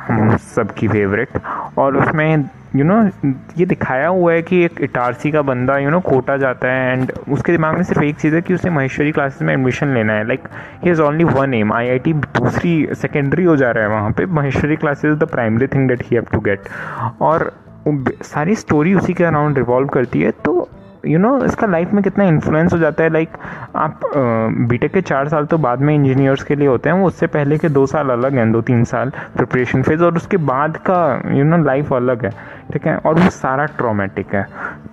हम 0.01 0.35
सबकी 0.55 0.87
फेवरेट 0.87 1.39
और 1.77 1.97
उसमें 1.97 2.35
यू 2.75 2.83
you 2.83 2.87
नो 2.87 2.95
know, 3.01 3.33
ये 3.57 3.65
दिखाया 3.65 4.07
हुआ 4.07 4.33
है 4.33 4.41
कि 4.41 4.63
एक 4.65 4.81
इटारसी 4.83 5.31
का 5.31 5.41
बंदा 5.41 5.77
यू 5.77 5.89
नो 5.89 5.99
कोटा 6.01 6.35
जाता 6.37 6.71
है 6.71 6.91
एंड 6.91 7.11
उसके 7.31 7.51
दिमाग 7.51 7.75
में 7.75 7.83
सिर्फ़ 7.83 8.03
एक 8.03 8.15
चीज़ 8.19 8.35
है 8.35 8.41
कि 8.41 8.53
उसे 8.53 8.69
महेश्वरी 8.69 9.11
क्लासेस 9.11 9.41
में 9.41 9.53
एडमिशन 9.53 9.93
लेना 9.93 10.13
है। 10.13 10.27
Like 10.27 10.47
he 10.83 10.91
is 10.91 11.01
only 11.01 11.23
one 11.23 11.53
M 11.53 11.73
I 11.73 11.89
I 11.89 11.99
T 11.99 12.13
दूसरी 12.13 12.77
सेकेंडरी 13.01 13.43
हो 13.43 13.55
जा 13.57 13.71
रहा 13.71 13.83
है 13.83 13.89
वहाँ 13.89 14.11
पे। 14.17 14.25
Maheshwari 14.25 14.75
classes 14.75 15.11
is 15.11 15.19
the 15.19 15.27
primary 15.31 15.67
thing 15.67 15.87
that 15.89 16.03
he 16.03 16.15
have 16.15 16.25
to 16.31 16.39
get 16.39 16.69
और 17.21 17.51
सारी 18.23 18.55
स्टोरी 18.55 18.93
उसी 18.95 19.13
के 19.13 19.23
अराउंड 19.23 19.57
रिवॉल्व 19.57 19.87
करती 19.87 20.21
है 20.21 20.31
तो 20.45 20.54
यू 21.05 21.19
नो 21.19 21.37
इसका 21.45 21.67
लाइफ 21.67 21.91
में 21.93 22.03
कितना 22.03 22.23
इन्फ्लुएंस 22.25 22.73
हो 22.73 22.77
जाता 22.77 23.03
है 23.03 23.09
लाइक 23.09 23.37
आप 23.75 23.99
बीटेक 24.69 24.93
के 24.93 25.01
चार 25.01 25.29
साल 25.29 25.45
तो 25.45 25.57
बाद 25.57 25.81
में 25.81 25.93
इंजीनियर्स 25.95 26.43
के 26.43 26.55
लिए 26.55 26.67
होते 26.67 26.89
हैं, 26.89 26.95
वो 26.97 27.07
उससे 27.07 27.27
पहले 27.27 27.57
के 27.57 27.69
दो 27.69 27.85
साल 27.85 28.09
अलग 28.09 28.35
हैं 28.35 28.51
दो 28.51 28.61
तीन 28.61 28.83
साल 28.83 29.11
प्रिपरेशन 29.35 29.83
फ़ेज़ 29.83 30.03
और 30.03 30.15
उसके 30.15 30.37
बाद 30.45 30.77
का 30.89 30.99
यू 31.35 31.43
नो 31.43 31.57
लाइफ 31.63 31.93
अलग 31.93 32.25
है। 32.25 32.31
ठीक 32.75 32.87
है 32.87 32.95
और 32.99 33.19
वो 33.19 33.29
सारा 33.31 33.65
ट्रोमेटिक 33.75 34.33
है। 34.35 34.43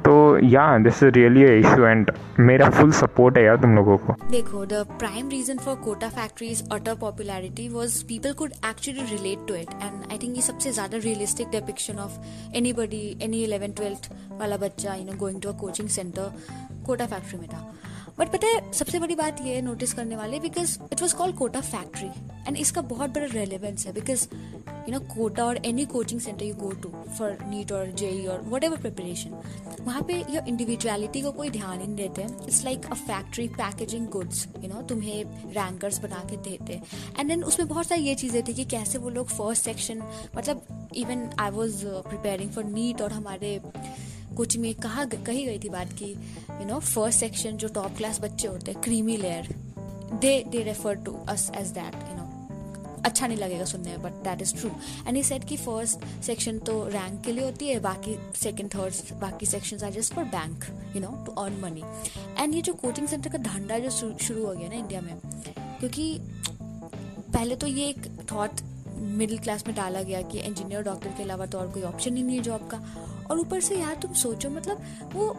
तो 0.04 0.12
या 0.48 0.66
this 0.78 1.02
is 1.02 1.10
really 1.14 1.44
issue 1.58 1.84
and 1.86 2.10
मेरा 2.40 2.68
फुल 2.70 2.92
सपोर्ट 2.92 3.36
है 3.38 3.44
यार 3.44 3.56
तुम 3.62 3.74
लोगों 3.76 3.96
को। 3.98 4.14
देखो 4.30 4.64
the 4.66 4.84
prime 4.98 5.28
reason 5.30 5.58
for 5.64 5.74
Kota 5.84 6.08
factories 6.10 6.62
utter 6.72 6.94
popularity 7.00 7.68
was 7.68 8.02
people 8.08 8.32
could 8.38 8.52
actually 8.70 9.04
relate 9.10 9.46
to 9.48 9.54
it 9.54 9.70
and 9.82 10.10
I 10.10 10.18
think 10.22 10.36
ये 10.36 10.42
सबसे 10.42 10.72
ज़्यादा 10.72 10.98
realistic 11.04 11.48
depiction 11.50 11.98
of 11.98 12.56
anybody 12.56 13.04
any 13.22 13.42
eleven 13.44 13.72
twelfth 13.72 14.10
वाला 14.40 14.56
बच्चा 14.66 14.94
you 14.94 15.04
know 15.04 15.18
going 15.18 15.40
to 15.42 15.48
a 15.48 15.56
coaching 15.58 15.88
centre 15.88 16.32
Kota 16.82 17.06
factory 17.06 17.38
में 17.38 17.48
था। 17.48 17.60
But 18.18 18.28
पता 18.28 18.46
है, 18.46 18.72
सबसे 18.72 18.98
बड़ी 18.98 19.14
बात 19.14 19.40
ये 19.42 19.54
है 19.54 19.60
नोटिस 19.62 19.92
करने 19.92 20.16
वाले 20.16 20.40
because 20.40 20.78
it 20.92 21.00
was 21.02 21.14
called 21.16 21.36
Kota 21.36 21.60
factory 21.60 22.08
and 22.46 22.56
इसका 22.56 22.80
बहुत 22.90 23.10
बड़ा 23.10 23.26
रेलिवेंस 23.32 23.86
है 23.86 23.92
बिकॉज़ 23.92 24.26
यू 24.88 24.92
नो 24.92 25.00
कोटा 25.14 25.44
और 25.44 25.56
any 25.66 25.84
coaching 25.86 26.20
centre 26.20 26.44
you 26.44 26.54
go 26.54 26.70
to 26.82 26.88
for 27.18 27.38
NEET 27.46 27.72
और 27.72 27.90
जेई 27.92 28.24
और 28.26 28.42
वट 28.48 28.64
एवर 28.64 28.76
प्रिपरेशन 28.76 29.40
वहाँ 29.80 30.02
पे 30.02 30.18
योर 30.30 30.48
इंडिविजुअलिटी 30.48 31.22
को 31.22 31.32
कोई 31.32 31.50
ध्यान 31.50 31.80
ही 31.80 31.86
नहीं 31.86 31.96
देते 31.96 32.22
it's 32.22 32.64
like 32.64 32.86
a 32.86 32.94
factory 32.94 33.48
packaging 33.54 34.06
goods 34.08 34.46
you 34.58 34.68
know 34.68 34.82
तुम्हें 34.82 35.24
रैंकर्स 35.54 35.98
बना 35.98 36.24
के 36.30 36.36
देते 36.48 36.80
एंड 37.18 37.28
देन 37.28 37.44
उसमें 37.44 37.68
बहुत 37.68 37.86
सारी 37.86 38.02
ये 38.02 38.14
चीज़ें 38.14 38.42
थी 38.42 38.54
कि 38.54 38.64
कैसे 38.66 38.98
वो 38.98 39.10
लोग 39.10 39.28
फ़र्स्ट 39.28 39.64
सेक्शन 39.64 40.02
मतलब 40.36 40.88
even 40.96 41.28
I 41.38 41.50
was 41.50 41.84
preparing 42.08 42.50
for 42.50 42.64
NEET 42.64 43.02
और 43.02 43.12
हमारे 43.12 43.60
कुछ 44.36 44.56
में 44.56 44.74
कहा 44.74 45.04
कही 45.04 45.44
गई 45.46 45.58
थी 45.58 45.68
बात 45.68 45.92
की 45.92 46.10
यू 46.10 46.66
नो 46.66 46.78
फ़र्स्ट 46.80 47.20
सेक्शन 47.20 47.56
जो 47.56 47.68
टॉप 47.74 47.96
क्लास 47.96 48.20
बच्चे 48.20 48.48
होते 48.48 48.72
हैं 48.72 48.80
creamy 48.82 49.16
layer 49.16 49.54
they 50.14 50.42
they 50.48 50.62
refer 50.62 50.94
to 51.04 51.16
us 51.28 51.50
as 51.56 51.68
that 51.78 51.94
you 52.10 52.16
know 52.16 52.28
अच्छा 53.04 53.26
नहीं 53.26 53.38
लगेगा 53.38 53.64
सुनने 53.64 53.90
में 53.90 54.02
but 54.02 54.22
that 54.24 54.42
is 54.42 54.54
true 54.56 54.70
and 55.08 55.16
is 55.16 55.22
set 55.22 55.44
कि 55.44 55.56
फ़र्स्ट 55.56 56.04
सेक्शन 56.24 56.58
तो 56.58 56.72
रैंक 56.88 57.20
के 57.24 57.32
लिए 57.32 57.44
होती 57.44 57.68
है, 57.68 57.78
बाकी 57.80 58.16
सेकंड 58.36 58.74
थर्ड 58.74 59.14
बाकी 59.20 59.46
section 59.46 59.84
are 59.86 59.92
just 59.92 60.14
for 60.14 60.24
bank 60.34 60.64
you 60.96 61.00
know 61.02 61.10
to 61.26 61.32
earn 61.42 61.60
money 61.60 61.82
and 62.38 62.54
ये 62.54 62.62
जो 62.62 62.72
कोचिंग 62.74 63.08
सेंटर 63.08 63.30
का 63.30 63.38
धंधा 63.38 63.78
जो 63.78 63.90
शुरू 63.90 64.46
हो 64.46 64.52
गया 64.54 64.68
ना 64.68 64.74
इंडिया 64.74 65.00
में, 65.00 65.14
क्योंकि 65.80 66.18
पहले 66.60 67.56
तो 67.56 67.66
ये 67.66 67.88
एक 67.88 68.06
थॉट 68.32 68.60
मिडिल 69.18 69.38
क्लास 69.38 69.66
में 69.66 69.74
डाला 69.76 70.02
गया 70.02 70.20
कि 70.22 70.38
इंजीनियर 70.40 70.82
डॉक्टर 70.82 71.10
के 71.16 71.22
अलावा 71.22 71.46
तो 71.46 71.58
और 71.58 71.70
कोई 71.70 71.82
ऑप्शन 71.82 72.16
ही 72.16 72.22
नहीं 72.22 72.36
है 72.36 72.42
जॉब 72.42 72.68
का। 72.70 72.78
और 73.30 73.38
ऊपर 73.38 73.60
से 73.60 73.76
यार 73.76 73.98
तुम 74.02 74.12
सोचो 74.22 74.50
मतलब 74.50 75.10
वो 75.14 75.32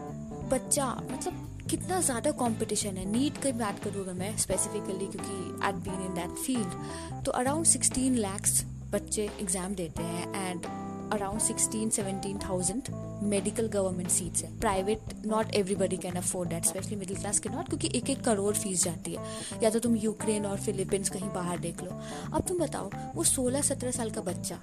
बच्चा 0.50 0.86
मतलब 1.10 1.66
कितना 1.70 2.00
ज़्यादा 2.00 2.30
कंपटीशन 2.40 2.96
है। 2.96 3.04
नीट 3.12 3.42
की 3.42 3.52
बात 3.58 3.78
करूँ 3.84 4.02
अगर 4.02 4.12
मैं 4.12 4.36
स्पेसिफिकली 4.38 5.06
क्योंकि 5.06 5.66
I'd 5.68 5.74
been 5.84 6.04
in 6.06 6.14
that 6.14 6.36
field 6.38 7.24
तो 7.24 7.32
अराउंड 7.32 7.66
सिक्सटीन 7.66 8.14
लैक्स 8.16 8.64
बच्चे 8.92 9.28
एग्ज़ाम 9.40 9.74
देते 9.74 10.02
हैं 10.02 10.50
and 10.50 10.66
around 11.12 11.40
sixteen 11.40 11.90
seventeen 11.90 12.38
thousand 12.38 12.88
medical 13.22 13.66
government 13.68 14.10
seats 14.10 14.42
है। 14.42 14.50
Private 14.60 15.14
not 15.26 15.54
everybody 15.54 15.96
can 15.96 16.14
afford 16.14 16.48
that 16.48 16.64
specially 16.64 16.96
middle 16.96 17.16
class 17.16 17.38
के 17.38 17.48
नॉट 17.48 17.68
क्योंकि 17.68 17.90
एक 17.94 18.10
एक 18.10 18.24
करोड़ 18.24 18.54
फ़ीस 18.54 18.84
जाती 18.84 19.14
है। 19.14 19.24
या 19.62 19.70
तो 19.70 19.78
तुम 19.78 19.96
यूक्रेन 19.96 20.46
और 20.46 20.60
फिलीपींस 20.60 21.10
कहीं 21.10 21.28
बाहर 21.34 21.58
देख 21.58 21.82
लो। 21.82 22.00
अब 22.32 22.42
तुम 22.48 22.58
बताओ, 22.58 22.90
वो 23.14 23.24
सोलह 23.24 23.62
सत्रह 23.62 23.90
साल 23.90 24.10
का 24.10 24.20
बच्चा, 24.20 24.58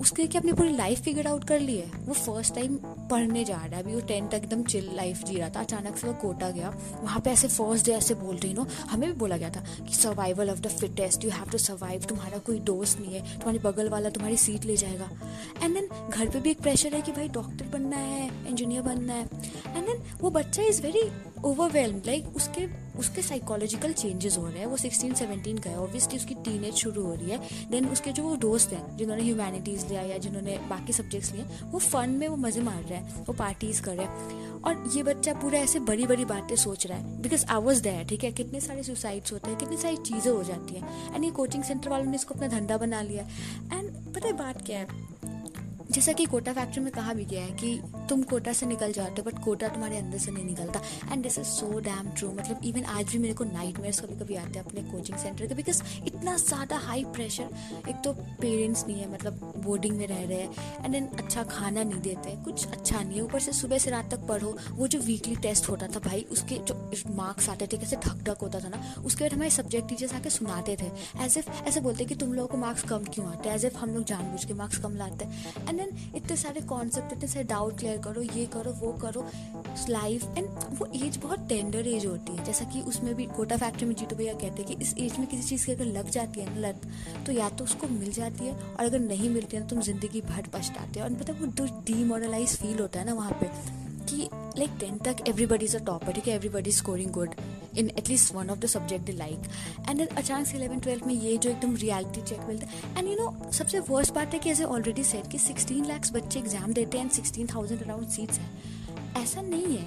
उसके 0.00 0.26
क्या 0.26 0.40
अपनी 0.40 0.52
पूरी 0.52 0.72
लाइफ 0.72 1.00
फिगर 1.00 1.26
आउट 1.26 1.44
कर 1.44 1.60
ली 1.60 1.76
है? 1.76 1.90
वो 1.98 2.14
फ़र्स्ट 2.14 2.54
टाइम 2.54 2.76
पढ़ने 3.10 3.44
जा 3.44 3.56
रहा 3.56 3.76
है। 3.76 3.82
अभी 3.82 3.94
वो 3.94 4.00
टेंथ 4.00 4.28
तक 4.28 4.34
एकदम 4.34 4.62
चिल 4.62 4.90
लाइफ 4.94 5.22
जी 5.24 5.36
रहा 5.36 5.48
था। 5.48 5.60
अचानक 5.60 5.96
से 5.96 6.06
वो 6.06 6.12
कोटा 6.14 6.50
गया। 6.50 6.68
वहाँ 7.02 7.20
पे 7.20 7.30
ऐसे 7.30 7.48
फ़र्स्ट 7.48 7.86
डे 7.86 7.92
ऐसे 7.92 8.14
बोल 8.14 8.36
रही, 8.36 8.52
नो, 8.54 8.66
हमें 8.90 9.08
भी 9.08 9.16
बोला 9.18 9.36
गया 9.36 9.50
था 9.50 9.64
कि 9.80 9.94
survival 9.94 10.50
of 10.50 10.60
the 10.60 10.68
fittest 10.70 11.24
you 11.24 11.30
have 11.30 11.50
to 11.52 11.58
survive 11.58 12.04
तुम्हारा 12.04 12.38
कोई 12.38 12.58
दोस्त 12.62 13.00
नहीं 13.00 13.14
है, 13.14 13.22
तुम्हारे 13.34 13.58
बगल 13.60 13.88
वाला 13.88 14.10
तुम्हारी 14.10 14.36
सीट 14.36 14.64
ले 14.64 14.76
जाएगा। 14.76 15.10
एंड 15.62 15.74
देन 15.74 15.88
घर 16.10 16.28
पे 16.28 16.40
भी 16.40 16.50
एक 16.50 16.60
प्रेशर 16.60 16.94
है 16.94 17.00
कि 17.02 17.12
भाई 17.12 17.28
डॉक्टर 17.28 17.66
बनना 17.68 17.95
है 17.96 18.48
इंजीनियर 18.48 18.82
बनना 18.82 19.12
है। 19.12 19.24
एंड 19.76 19.86
देन 19.86 20.02
वो 20.20 20.30
बच्चा 20.30 20.62
इज़ 20.62 20.82
वेरी 20.82 21.02
ओवरवेलम 21.44 21.96
लाइक 22.06 22.36
उसके 22.36 22.86
उसके 22.98 23.22
साइकोलॉजिकल 23.22 23.92
चेंजेस 23.92 24.38
हो 24.38 24.46
रहे 24.46 24.58
हैं। 24.58 24.66
वो 24.66 24.76
सिक्सटीन 24.76 25.14
सेवनटीन 25.14 25.58
का 25.58 25.70
है। 25.70 25.78
ऑब्वियसली 25.78 26.16
उसकी 26.16 26.34
टीन 26.34 26.70
शुरू 26.70 27.02
हो 27.02 27.14
रही 27.14 27.30
है। 27.30 27.38
देन 27.70 27.86
उसके 27.86 28.12
जो 28.12 28.22
वो 28.22 28.36
दोस्त 28.36 28.72
हैं, 28.72 28.96
जिन्होंने 28.96 29.22
ह्यूमैनिटीज़ 29.22 29.86
लिया 29.86 30.02
या 30.02 30.18
जिन्होंने 30.18 30.58
बाकी 30.58 30.92
सब्जेक्ट्स 30.92 31.32
लिए, 31.32 31.44
वो 31.64 31.78
फन 31.78 32.10
में 32.10 32.28
वो 32.28 32.36
मज़े 32.36 32.62
मार 32.62 32.82
रहे 32.82 32.98
हैं। 32.98 33.24
वो 33.24 33.32
पार्टीज़ 33.32 33.82
कर 33.82 33.96
रहे 33.96 34.06
हैं। 34.06 34.46
और 34.62 34.90
ये 34.96 35.02
बच्चा 35.02 35.32
पूरा 35.32 35.58
ऐसे 35.58 35.78
बड़ी 35.78 36.06
बड़ी 36.06 36.24
बातें 36.24 36.56
सोच 36.56 36.86
रहा 36.86 36.98
है। 36.98 37.22
बिकॉज़ 37.22 37.46
आई 37.46 37.60
वॉज़ 37.60 37.82
देयर 37.82 38.04
ठीक 38.04 38.24
है? 38.24 38.32
कितने 38.32 38.60
सारे 38.60 38.82
सुसाइड्स 38.82 39.32
होते 39.32 39.50
हैं, 39.50 39.58
कितनी 39.58 39.76
सारी 39.76 39.96
चीज़ें 39.96 40.32
हो 40.32 40.42
जाती 40.44 40.74
हैं। 40.74 41.14
एंड 41.14 41.24
ये 41.24 41.30
कोचिंग 41.30 41.64
सेंटर 41.64 41.90
वालों 41.90 42.04
ने 42.04 42.14
इसको 42.14 42.34
अपना 42.34 42.48
धंधा 42.48 42.76
बना 42.76 43.02
लिया 43.02 43.22
एंड 43.72 44.14
पता 44.14 44.26
है 44.26 44.32
बात 44.32 44.66
क्या 44.66 44.78
है? 44.78 45.15
जैसा 45.90 46.12
कि 46.12 46.24
कोटा 46.26 46.52
फैक्ट्री 46.52 46.82
में 46.82 46.92
कहा 46.92 47.12
भी 47.14 47.24
गया 47.24 47.42
है 47.42 47.52
कि 47.52 47.80
तुम 48.08 48.22
कोटा 48.30 48.52
से 48.52 48.66
निकल 48.66 48.92
जाते 48.92 49.22
हो 49.22 49.30
बट 49.30 49.42
कोटा 49.44 49.68
तुम्हारे 49.68 49.96
अंदर 49.98 50.18
से 50.18 50.30
नहीं 50.32 50.44
निकलता। 50.44 50.80
And 51.12 51.22
this 51.22 51.38
is 51.38 51.46
so 51.46 51.78
damn 51.80 52.10
true 52.10 52.30
मतलब 52.32 52.60
इवन 52.64 52.84
आज 52.90 53.12
भी 53.12 53.18
मेरे 53.18 53.34
को 53.34 53.44
नाइट 53.44 53.78
मेयर्स 53.80 54.00
कभी 54.00 54.16
कभी 54.16 54.36
आते 54.36 54.58
हैं 54.58 54.64
अपने 54.64 54.82
कोचिंग 54.90 55.18
सेंटर 55.18 55.46
के 55.46 55.54
बिकॉज़ 55.54 55.82
इतना 56.06 56.36
ज़्यादा 56.38 56.76
हाई 56.78 57.04
प्रेशर 57.14 57.88
एक 57.88 58.02
तो 58.04 58.12
पेरेंट्स 58.40 58.86
नहीं 58.86 59.00
है 59.00 59.12
मतलब 59.12 59.40
बोर्डिंग 59.64 59.96
में 59.98 60.06
रह 60.06 60.24
रहे 60.24 60.38
हैं 60.38 60.84
एंड 60.84 60.92
देन 60.92 61.06
अच्छा 61.18 61.42
खाना 61.44 61.82
नहीं 61.82 62.00
देते, 62.00 62.36
कुछ 62.44 62.66
अच्छा 62.68 63.02
नहीं 63.02 63.16
है। 63.16 63.22
ऊपर 63.22 63.40
से 63.40 63.52
सुबह 63.52 63.78
से 63.78 63.90
रात 63.90 64.10
तक 64.10 64.26
पढ़ो, 64.28 64.56
वो 64.72 64.86
जो 64.86 64.98
वीकली 65.00 65.36
टेस्ट 65.42 65.68
होता 65.68 65.86
था 65.86 66.00
भाई, 66.00 66.24
उसके 66.30 66.58
जो 66.58 66.74
मार्क्स 67.14 67.48
आते 67.48 67.66
थे, 67.66 67.76
कैसे 67.76 67.96
ढक 67.98 68.22
ढक 68.24 68.42
होता 68.42 68.60
था 68.60 68.68
ना, 68.68 68.82
उसके 69.04 69.24
बाद 69.24 69.32
हमारे 69.32 69.50
सब्जेक्ट 69.50 69.88
टीचर्स 69.88 70.14
आके 70.14 70.30
सुनाते 70.30 70.76
थे 70.76 70.90
एज 71.24 71.38
इफ़ 71.38 71.50
ऐसे 71.62 71.80
बोलते 71.80 72.04
कि 72.04 72.14
तुम 72.16 72.32
लोगों 72.34 72.48
को 72.48 72.56
मार्क्स 72.58 72.82
कम 72.88 73.04
क्यों 73.14 73.26
आते 73.28 73.50
एज 73.50 73.64
इफ़ 73.64 73.76
हम 73.76 73.94
लोग 73.94 74.04
जानबूझ 74.06 74.44
के 74.44 74.54
मार्क्स 74.54 74.78
कम 74.78 74.96
लाते। 74.96 75.24
हैं 75.24 75.68
एंड 75.68 75.75
देन 75.76 75.90
इतने 76.16 76.36
सारे 76.36 76.60
कॉन्सेप्ट 76.68 77.12
इतने 77.12 77.28
सारे 77.28 77.44
डाउट 77.46 77.78
क्लियर 77.78 77.98
करो, 78.02 78.22
ये 78.22 78.46
करो, 78.54 78.72
वो 78.72 78.92
करो 79.02 79.26
लाइफ 79.88 80.24
एंड 80.38 80.48
वो 80.78 80.86
एज 80.96 81.16
बहुत 81.22 81.48
टेंडर 81.48 81.88
एज 81.88 82.06
होती 82.06 82.36
है। 82.36 82.44
जैसा 82.44 82.64
कि 82.72 82.80
उसमें 82.84 83.14
भी 83.14 83.26
कोटा 83.36 83.56
फैक्ट्री 83.56 83.86
में 83.86 83.94
जीतू 83.94 84.16
भैया 84.16 84.34
कहते 84.34 84.62
हैं 84.62 84.66
कि 84.66 84.84
इस 84.84 84.94
एज 84.98 85.18
में 85.18 85.26
किसी 85.28 85.48
चीज़ 85.48 85.66
की 85.66 85.72
अगर 85.72 85.84
लग 85.92 86.10
जाती 86.10 86.40
है 86.40 86.54
ना 86.54 86.68
लत 86.68 86.86
तो 87.26 87.32
या 87.32 87.48
तो 87.50 87.64
उसको 87.64 87.88
मिल 87.88 88.12
जाती 88.12 88.46
है 88.46 88.52
और 88.52 88.84
अगर 88.84 88.98
नहीं 89.00 89.30
मिलती 89.30 89.56
है 89.56 89.62
ना 89.62 89.68
तुम 89.68 89.80
ज़िंदगी 89.82 90.20
भर 90.22 90.48
पछताते 90.54 91.00
हो। 91.00 91.04
और 91.06 91.12
मतलब 91.12 91.40
वो 91.40 91.46
जो 91.56 91.66
डीमोरलाइज 91.86 92.56
फील 92.56 92.78
होता 92.78 93.00
है 93.00 93.06
ना 93.06 93.14
वहाँ 93.14 93.38
पे 93.42 93.84
कि 94.08 94.28
लाइक 94.58 94.70
टेंथ 94.80 94.98
तक 95.04 95.28
एवरीबडी 95.28 95.64
इज़ 95.64 95.76
अ 95.76 95.80
टॉपर 95.86 96.12
ठीक 96.12 96.28
है? 96.28 96.34
Everybody 96.34 96.72
scoring 96.72 97.10
good 97.12 97.34
in 97.78 97.90
at least 97.98 98.34
one 98.34 98.50
of 98.50 98.58
the 98.58 98.66
subject 98.66 99.04
they 99.06 99.12
like 99.12 99.48
and 99.88 99.98
then 99.98 100.06
अचानक 100.16 100.46
से 100.46 100.56
इलेवन 100.58 100.80
ट्वेल्थ 100.80 101.06
में 101.06 101.14
ये 101.14 101.36
जो 101.36 101.50
एकदम 101.50 101.74
रियलिटी 101.76 102.22
चेक 102.22 102.40
मिलता 102.48 102.66
है। 102.66 102.98
एंड 102.98 103.08
यू 103.08 103.16
नो 103.16 103.52
सबसे 103.52 103.78
वर्स्ट 103.90 104.14
बात 104.14 104.34
है 104.34 104.38
कि 104.38 104.50
एज 104.50 104.60
ए 104.60 104.64
ऑलरेडी 104.64 105.04
सेट 105.04 105.30
कि 105.32 105.38
सिक्सटीन 105.38 105.84
लैक्स 105.84 106.12
बच्चे 106.14 106.38
एग्ज़ाम 106.38 106.72
देते 106.72 106.98
हैं 106.98 107.04
and 107.04 107.12
sixteen 107.12 107.46
thousand 107.54 107.82
around 107.82 108.08
seats 108.08 108.38
हैं। 108.38 109.22
ऐसा 109.22 109.40
नहीं 109.42 109.76
है 109.76 109.86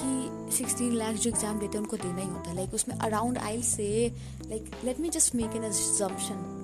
कि 0.00 0.56
सिक्सटीन 0.56 0.92
लैक्स 0.96 1.20
जो 1.20 1.30
एग्ज़ाम 1.30 1.58
देते 1.58 1.78
हैं 1.78 1.84
उनको 1.84 1.96
देना 1.96 2.20
ही 2.20 2.28
होता 2.28 2.50
है। 2.50 2.56
लाइक 2.56 2.74
उसमें 2.74 2.96
around 2.96 3.38
I 3.38 3.62
say 3.62 3.90
like 4.46 4.70
let 4.84 5.00
me 5.00 5.08
just 5.10 5.34
make 5.34 5.56
an 5.56 5.64
assumption 5.64 6.57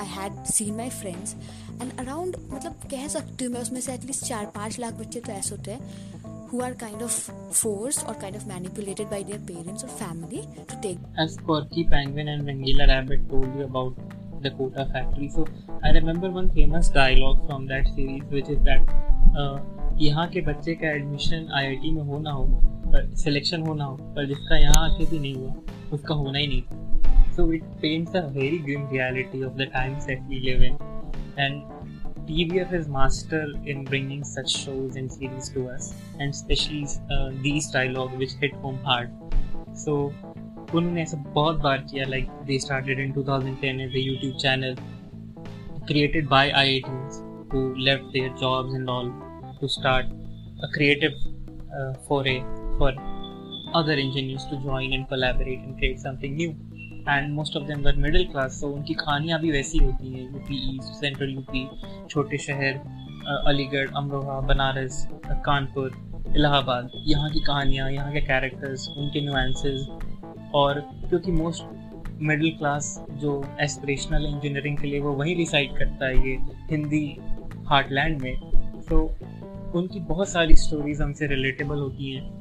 I 0.00 0.06
had 0.08 0.44
seen 0.52 0.76
my 0.76 0.90
friends 0.90 1.34
and 1.82 1.98
around 1.98 2.36
मतलब 2.52 2.88
कह 2.90 3.08
सकती 3.08 3.44
हूँ 3.44 3.52
मैं 3.52 3.60
उसमें 3.60 3.80
से 3.80 3.94
एटलीस्ट 3.94 4.24
चार 4.24 4.46
पाँच 4.54 4.78
लाख 4.80 4.94
बच्चे 5.00 5.20
तो 5.20 5.32
ऐसे 5.32 5.54
होते 5.54 5.70
हैं 5.70 6.18
who 6.50 6.60
are 6.62 6.74
kind 6.74 7.02
of 7.02 7.16
forced 7.52 8.06
or 8.08 8.14
kind 8.14 8.36
of 8.36 8.46
manipulated 8.46 9.08
by 9.10 9.22
their 9.22 9.38
parents 9.40 9.84
or 9.84 9.88
family 9.88 10.40
to 10.70 10.78
take. 10.82 10.98
As 11.16 11.36
Porky 11.38 11.84
Penguin 11.84 12.28
and 12.28 12.42
Rangila 12.44 12.88
Rabbit 12.88 13.28
told 13.30 13.54
you 13.56 13.62
about 13.64 13.94
the 14.42 14.50
Kota 14.52 14.86
factory, 14.92 15.28
so 15.28 15.46
I 15.84 15.90
remember 15.90 16.30
one 16.30 16.50
famous 16.50 16.88
dialogue 16.88 17.46
from 17.46 17.66
that 17.68 17.86
series, 17.94 18.24
which 18.30 18.48
is 18.48 18.58
that 18.64 18.96
uh, 19.36 19.58
यहाँ 20.00 20.26
के 20.28 20.40
बच्चे 20.40 20.74
का 20.74 20.90
admission 20.90 21.48
IIT 21.56 21.90
में 21.92 22.02
हो 22.02 22.18
ना 22.20 22.30
हो 22.32 22.44
पर 22.92 23.14
selection 23.22 23.62
हो 23.62 23.74
ना 23.74 23.84
हो 23.84 23.96
पर 24.16 24.26
जिसका 24.26 24.56
यहाँ 24.56 24.84
आके 24.84 25.06
भी 25.06 25.18
नहीं 25.18 25.34
हुआ 25.34 25.88
उसका 25.92 26.14
होना 26.14 26.38
ही 26.38 26.46
नहीं 26.46 26.62
था 27.29 27.31
so 27.35 27.51
it 27.53 27.63
paints 27.81 28.15
a 28.15 28.25
very 28.39 28.57
grim 28.65 28.87
reality 28.91 29.43
of 29.43 29.57
the 29.57 29.69
times 29.73 30.05
that 30.05 30.27
we 30.29 30.39
live 30.49 30.63
in 30.63 30.77
and 31.39 31.63
TVF 32.27 32.71
is 32.73 32.87
master 32.87 33.39
in 33.71 33.83
bringing 33.85 34.23
such 34.23 34.51
shows 34.51 34.95
and 34.95 35.11
series 35.11 35.49
to 35.49 35.67
us, 35.69 35.93
and 36.19 36.31
especially 36.31 36.87
uh, 37.11 37.29
these 37.43 37.69
dialogue 37.69 38.13
which 38.17 38.31
hit 38.41 38.55
home 38.63 38.79
hard. 38.83 39.11
So 39.73 39.97
उन्होंने 40.73 41.01
ऐसा 41.01 41.17
बहुत 41.33 41.59
बार 41.61 41.85
किया 41.91 42.05
like 42.09 42.31
they 42.47 42.57
started 42.57 42.99
in 42.99 43.13
2010 43.13 43.79
as 43.79 43.91
a 43.99 44.03
YouTube 44.05 44.39
channel 44.43 44.75
created 45.91 46.27
by 46.27 46.49
IITs 46.61 47.21
who 47.51 47.61
left 47.87 48.11
their 48.13 48.29
jobs 48.41 48.73
and 48.73 48.89
all 48.89 49.11
to 49.59 49.69
start 49.69 50.05
a 50.63 50.71
creative 50.77 51.13
uh, 51.79 51.93
foray 52.07 52.39
for 52.79 52.91
other 53.73 53.93
engineers 53.93 54.45
to 54.45 54.59
join 54.63 54.93
and 54.93 55.07
collaborate 55.07 55.59
and 55.59 55.77
create 55.77 55.99
something 55.99 56.35
new. 56.35 56.55
And 57.08 57.32
most 57.34 57.56
of 57.56 57.64
them 57.64 57.82
were 57.82 57.96
middle 57.98 58.24
class 58.26 58.60
तो 58.60 58.68
उनकी 58.68 58.94
कहानियाँ 58.94 59.40
भी 59.40 59.50
वैसी 59.50 59.78
होती 59.78 60.12
हैं। 60.12 60.22
UP 60.22 60.76
east 60.76 61.00
central 61.00 61.30
UP 61.30 61.68
छोटे 62.10 62.38
शहर 62.38 62.80
अलीगढ़, 63.46 63.88
अमरोहा, 63.96 64.40
बनारस, 64.40 65.06
कानपुर, 65.46 65.90
इलाहाबाद। 66.36 66.90
यहाँ 67.06 67.30
की 67.30 67.40
कहानियाँ, 67.40 67.90
यहाँ 67.90 68.12
के 68.12 68.20
कैरेक्टर्स 68.20 68.88
उनके 68.88 69.20
नुआंसेस 69.20 69.86
और 70.54 70.80
क्योंकि 71.08 71.32
मोस्ट 71.32 71.64
मिडिल 72.22 72.50
क्लास 72.50 73.04
जो 73.10 73.42
एस्पिरेशनल 73.60 74.26
इंजीनियरिंग 74.26 74.76
के 74.78 74.86
लिए 74.86 75.00
वो 75.00 75.12
वहीं 75.12 75.36
डिसाइड 75.36 75.76
करता 75.78 76.06
है 76.06 76.28
ये 76.28 76.36
हिंदी 76.70 77.06
हार्टलैंड 77.68 78.20
में। 78.22 78.34
तो 78.88 79.02
उनकी 79.74 80.00
बहुत 80.00 80.28
सारी 80.28 80.56
स्टोरीज 80.56 81.00
हमसे 81.00 81.26
रिलेटेबल 81.26 81.78
होती 81.78 82.12
हैं। 82.12 82.39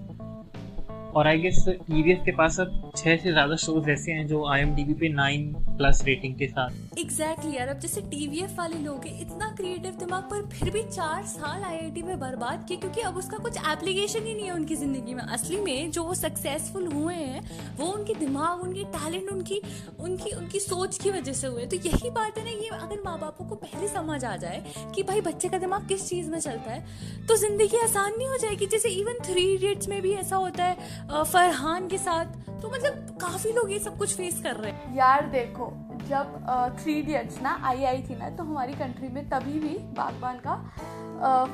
और 1.15 1.27
आई 1.27 1.39
गेस 1.39 1.63
टीवीएस 1.67 2.19
के 2.25 2.31
पास 2.31 2.59
अब 2.59 2.91
छह 2.97 3.17
से 3.17 3.31
ज़्यादा 3.31 3.55
शोज़ 3.55 3.89
ऐसे 3.89 4.11
हैं 4.11 4.27
जो 4.27 4.45
आई 4.47 4.65
पे 4.93 5.09
नाइन 5.09 5.53
प्लस 5.79 6.01
रेटिंग 6.05 6.35
के 6.37 6.47
साथ। 6.47 6.69
एग्जैक्टली 6.69 7.03
exactly 7.03 7.55
यार, 7.55 7.67
अब 7.67 7.79
जैसे 7.79 8.01
टीवीएफ 8.11 8.57
वाले 8.57 8.77
लोग 8.79 9.05
हैं, 9.05 9.19
इतना 9.21 9.47
क्रिएटिव 9.57 9.91
दिमाग 9.99 10.23
पर 10.31 10.45
फिर 10.49 10.69
भी 10.69 10.81
चार 10.85 11.23
साल 11.27 11.63
आईआईटी 11.63 12.01
में 12.03 12.19
बर्बाद 12.19 12.65
किए, 12.67 12.77
क्योंकि 12.77 13.01
अब 13.01 13.17
उसका 13.17 13.37
कुछ 13.39 13.57
एप्लीकेशन 13.69 14.25
ही 14.25 14.33
नहीं 14.33 14.45
है 14.45 14.51
उनकी 14.53 14.75
ज़िंदगी 14.75 15.13
में। 15.13 15.23
असली 15.23 15.59
में 15.61 15.91
जो 15.91 16.03
वो 16.03 16.13
सक्सेसफुल 16.15 16.87
हुए 16.87 17.13
हैं, 17.15 17.41
वो 17.77 17.87
उनके 17.89 18.13
दिमाग, 18.15 18.61
उनके 18.61 18.83
टैलेंट 18.95 19.29
उनकी 19.31 19.61
उनकी 19.99 20.31
उनकी 20.31 20.59
सोच 20.59 20.97
की 20.97 21.11
वजह 21.11 21.33
से 21.33 21.47
हुए। 21.47 21.65
तो 21.65 21.75
यही 21.77 22.09
बात 22.11 22.37
है 22.37 22.43
ना, 22.43 22.49
ये 22.51 22.69
अगर 22.79 23.01
माँ 23.05 23.17
बापों 23.19 23.45
को 23.45 23.55
पहले 23.57 23.87
समझ 23.89 24.23
आ 24.25 24.35
जाए 24.37 24.63
कि 24.95 25.03
भाई 25.03 25.21
बच्चे 25.21 25.49
का 25.49 25.57
दिमाग 25.59 25.87
किस 25.87 26.07
चीज़ 26.09 26.29
में 26.29 26.39
चलता 26.39 26.71
है 26.71 27.25
तो 27.27 27.35
ज़िंदगी 27.37 27.77
आसान 27.79 28.17
नहीं 28.17 28.27
हो 28.27 28.37
जाएगी। 28.37 28.65
जैसे 28.67 28.89
इवन 28.91 29.23
थ्री 29.25 29.43
इडियट्स 29.53 29.87
में 29.87 30.01
भी 30.01 30.13
ऐसा 30.15 30.35
होता 30.35 30.63
है 30.63 31.23
फरहान 31.23 31.87
के 31.87 31.97
साथ 31.99 32.48
तो 32.61 32.69
मतलब 32.69 33.17
काफ़ी 33.21 33.51
लोग 33.51 33.71
ये 33.71 33.79
सब 33.79 33.97
कुछ 33.97 34.15
फेस 34.17 34.41
कर 34.43 34.55
रहे 34.55 34.71
हैं। 34.71 34.95
यार 34.95 35.27
देखो, 35.29 35.71
जब 36.09 36.77
थ्री 36.79 36.93
इडियट्स 36.93 37.41
ना 37.41 37.59
आई 37.63 37.83
आई 37.85 38.01
थी 38.03 38.15
ना 38.15 38.29
तो 38.29 38.43
हमारी 38.43 38.73
कंट्री 38.73 39.07
में 39.07 39.27
तभी 39.29 39.59
भी 39.59 39.77
बागबान 39.97 40.39
का 40.47 40.55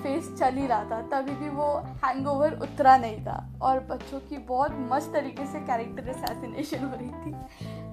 फेस 0.02 0.30
चल 0.40 0.56
ही 0.56 0.66
रहा 0.68 0.84
था। 0.84 1.02
तभी 1.12 1.36
भी 1.36 1.50
वो 1.50 1.68
हैंगओवर 2.04 2.54
उतरा 2.64 2.96
नहीं 2.98 3.20
था। 3.26 3.38
और 3.62 3.80
बच्चों 3.90 4.20
की 4.20 4.38
बहुत 4.48 4.76
मस्त 4.92 5.12
तरीके 5.14 5.46
से 5.46 5.60
कैरेक्टर 5.62 6.10
असैसिनेशन 6.10 6.84
हो 6.84 6.92
रही 6.96 7.10
थी। 7.10 7.32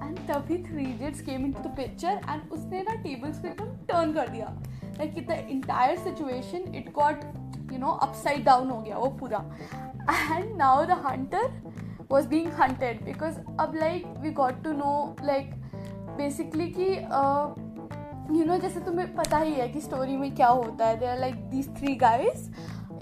एंड 0.03 0.19
तभी 0.29 0.63
three 0.65 0.85
idiots 0.85 1.21
came 1.21 1.45
in 1.45 1.53
to 1.53 1.69
the 1.69 1.75
picture 1.77 2.21
and 2.29 2.51
उसने 2.53 2.83
ना 2.83 2.95
टेबल्स 3.03 3.39
को 3.39 3.49
एकदम 3.49 3.77
टर्न 3.89 4.13
कर 4.13 4.29
दिया। 4.29 4.47
Like 4.99 5.27
the 5.29 5.47
entire 5.51 5.99
situation 5.99 6.75
it 6.75 6.93
got 6.95 7.25
you 7.73 7.79
know 7.79 7.91
upside 8.03 8.45
down 8.45 8.71
हो 8.71 8.81
गया 8.81 8.99
वो 8.99 9.09
पूरा। 9.21 9.45
And 10.31 10.57
now 10.57 10.85
the 10.85 11.03
hunter 11.05 11.47
was 12.13 12.27
being 12.31 12.51
hunted 12.61 13.05
because 13.05 13.39
अब, 13.61 13.79
like, 13.83 14.09
we 14.25 14.35
got 14.41 14.63
to 14.65 14.77
know, 14.79 14.97
like, 15.29 15.53
basically 16.19 16.69
कि 16.79 16.91
यू 18.31 18.45
नो 18.45 18.57
जैसे 18.59 18.81
तुम्हें 18.81 19.15
पता 19.15 19.39
ही 19.39 19.53
है 19.55 19.69
कि 19.69 19.81
स्टोरी 19.81 20.17
में 20.17 20.35
क्या 20.35 20.49
होता 20.49 20.87
है. 20.87 20.99
They 20.99 21.07
are 21.07 21.19
like 21.19 21.35
these 21.51 21.69
three 21.79 21.95
guys 21.97 22.51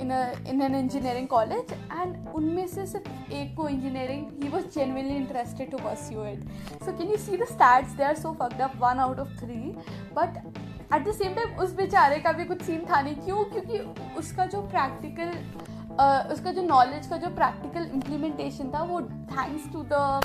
in 0.01 0.13
in 0.49 0.63
an 0.63 0.75
engineering 0.75 1.27
college 1.29 1.73
and 1.73 2.29
उनमें 2.35 2.67
से 2.67 2.87
सिर्फ़ 2.87 3.33
एक 3.33 3.55
को 3.57 3.69
engineering 3.69 4.27
he 4.43 4.49
was 4.49 4.67
genuinely 4.75 5.17
interested 5.17 5.71
to 5.71 5.79
pursue 5.79 6.25
it 6.27 6.45
so 6.85 6.97
can 6.99 7.11
you 7.11 7.17
see 7.17 7.37
the 7.37 7.45
stats 7.51 7.93
they 7.97 8.05
are 8.05 8.15
so 8.17 8.33
fucked 8.41 8.61
up 8.61 8.77
one 8.83 9.01
out 9.07 9.19
of 9.19 9.37
three 9.41 9.61
but 10.19 10.43
at 10.95 11.09
the 11.09 11.13
same 11.13 11.35
time 11.35 11.59
उस 11.65 11.75
बेचारे 11.77 12.19
का 12.21 12.33
भी 12.33 12.45
कुछ 12.45 12.63
सीन 12.63 12.85
था 12.91 13.01
नहीं. 13.01 13.15
क्यों? 13.17 13.45
क्योंकि 13.45 13.79
उसका 14.19 14.47
जो 14.47 14.63
प्रैक्टिकल 14.69 15.33
uh, 15.91 16.33
उसका 16.33 16.53
जो 16.53 16.63
नॉलेज 16.63 17.07
का 17.07 17.17
जो 17.17 17.29
प्रैक्टिकल 17.35 17.91
इम्प्लीमेंटेशन 17.95 18.71
था 18.75 18.83
वो 18.83 19.01
thanks 19.01 19.73
to 19.73 19.83
the 19.93 20.21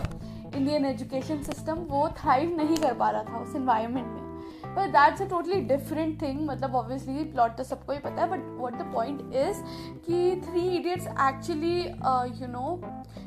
Indian 0.55 0.85
education 0.85 1.41
system 1.43 1.79
वो 1.89 2.07
थ्राइव 2.17 2.55
नहीं 2.57 2.77
कर 2.77 2.93
पा 2.93 3.09
रहा 3.09 3.23
था 3.23 3.39
उस 3.39 3.55
इन्वायरमेंट 3.55 4.07
में। 4.07 4.23
But 4.75 4.89
that's 4.89 5.21
a 5.21 5.25
totally 5.25 5.59
different 5.61 6.21
thing 6.21 6.39
मतलब 6.47 6.75
ऑब्वियसली 6.75 7.23
प्लॉट 7.23 7.55
तो 7.57 7.63
सबको 7.63 7.93
ही 7.93 7.99
पता 7.99 8.21
है 8.21 8.29
but 8.29 8.45
what 8.61 8.73
the 8.73 8.91
point 8.93 9.21
is 9.35 9.61
कि 10.07 10.41
three 10.45 10.67
idiots 10.69 11.07
actually 11.07 11.79
you 12.41 12.47
know 12.47 12.75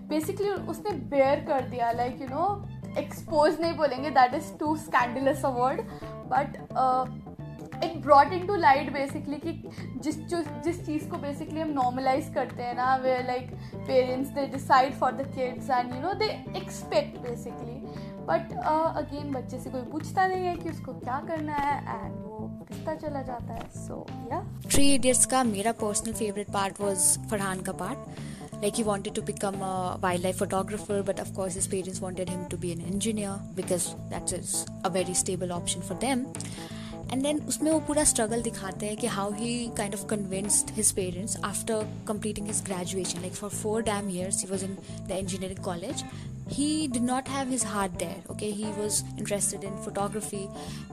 basically 0.08 0.50
उसने 0.50 0.90
बेयर 1.10 1.44
कर 1.48 1.68
दिया 1.68 1.90
लाइक 1.92 2.20
यू 2.22 2.28
नो 2.28 2.46
एक्सपोज 2.98 3.60
नहीं 3.60 3.76
बोलेंगे 3.76 4.10
that 4.10 4.34
is 4.34 4.52
too 4.58 4.76
scandalous 4.76 5.44
a 5.44 5.48
word 5.58 5.80
but 6.30 6.56
it 7.84 7.96
brought 8.02 8.32
in 8.32 8.46
to 8.46 8.56
light 8.56 8.92
basically 8.92 9.36
कि 9.44 9.52
जिस 10.04 10.16
जिस 10.64 10.84
चीज़ 10.86 11.08
को 11.10 11.18
बेसिकली 11.18 11.60
हम 11.60 11.70
नॉर्मलाइज 11.72 12.32
करते 12.34 12.62
हैं 12.62 12.74
ना 12.76 12.94
way 13.04 13.16
like 13.26 13.50
parents 13.86 14.30
they 14.38 14.46
decide 14.52 14.94
for 15.00 15.12
the 15.12 15.26
kids 15.34 15.70
and 15.70 15.94
you 15.94 16.00
know 16.00 16.12
they 16.24 16.30
expect 16.62 17.18
basically 17.28 17.76
but 18.30 18.52
again 18.62 19.32
बच्चे 19.32 19.58
से 19.58 19.70
कोई 19.70 19.82
पूछता 19.92 20.26
नहीं 20.26 20.46
है 20.46 20.56
कि 20.56 20.70
उसको 20.70 20.92
क्या 20.94 21.20
करना 21.28 21.54
है 21.56 21.76
एंड 22.04 22.14
वो 22.14 22.48
किसता 22.68 22.94
चला 22.94 23.22
जाता 23.28 23.54
है. 23.54 23.68
सो 23.86 24.06
या 24.32 24.42
थ्री 24.70 24.94
इडियट्स 24.94 25.26
का 25.26 25.44
मेरा 25.52 25.72
personal 25.84 26.12
favourite 26.14 26.50
part 26.54 26.80
was 26.80 27.06
Farhan 27.30 27.62
का 27.68 27.72
part 27.84 28.26
like, 28.62 28.76
he 28.76 28.82
wanted 28.86 29.14
to 29.16 29.22
become 29.22 29.60
a 29.62 29.98
wildlife 30.02 30.38
photographer, 30.38 31.02
but 31.02 31.20
of 31.20 31.28
course 31.34 31.54
his 31.54 31.68
parents 31.68 32.00
wanted 32.00 32.28
him 32.28 32.40
to 32.48 32.56
be 32.56 32.72
an 32.72 32.80
engineer 32.92 33.34
because 33.58 33.84
that 34.10 34.32
is 34.32 34.66
a 34.84 34.90
very 34.90 35.14
stable 35.14 35.52
option 35.52 35.84
for 35.90 35.98
them. 36.06 36.26
And 37.12 37.22
then 37.22 37.40
उसमें 37.48 37.70
वो 37.70 37.78
पूरा 37.86 38.04
struggle 38.04 38.42
दिखाते 38.42 38.86
हैं 38.86 38.96
कि 38.96 39.06
how 39.16 39.32
he 39.34 39.52
kind 39.76 39.94
of 39.94 40.06
convinced 40.06 40.70
his 40.76 40.92
parents 40.94 41.36
after 41.44 41.86
completing 42.08 42.46
his 42.46 42.62
graduation 42.64 43.20
like 43.20 43.34
for 43.34 43.50
four 43.50 43.82
damn 43.82 44.10
years 44.10 44.42
he 44.42 44.50
was 44.50 44.64
in 44.64 44.76
the 45.08 45.18
engineering 45.18 45.64
college 45.64 46.04
he 46.50 46.88
did 46.88 47.02
not 47.02 47.28
have 47.28 47.48
his 47.48 47.62
heart 47.62 47.98
there 47.98 48.16
okay 48.30 48.50
he 48.50 48.66
was 48.76 49.04
interested 49.16 49.64
in 49.64 49.76
photography 49.78 50.48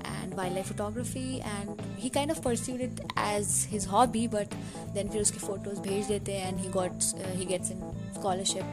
and 0.05 0.33
wildlife 0.35 0.67
photography 0.67 1.41
and 1.41 1.81
he 1.97 2.09
kind 2.09 2.29
of 2.29 2.41
pursued 2.41 2.81
it 2.81 2.99
as 3.15 3.63
his 3.65 3.85
hobby 3.85 4.27
but 4.27 4.57
then 4.93 5.09
फिर 5.09 5.21
उसके 5.21 5.39
photos 5.39 5.79
भेज 5.87 6.07
देते 6.07 6.33
हैं 6.33 6.51
and 6.51 6.65
he 6.65 6.71
got 6.73 7.07
uh, 7.13 7.31
he 7.39 7.45
gets 7.45 7.71
in 7.71 7.81
scholarship 8.19 8.65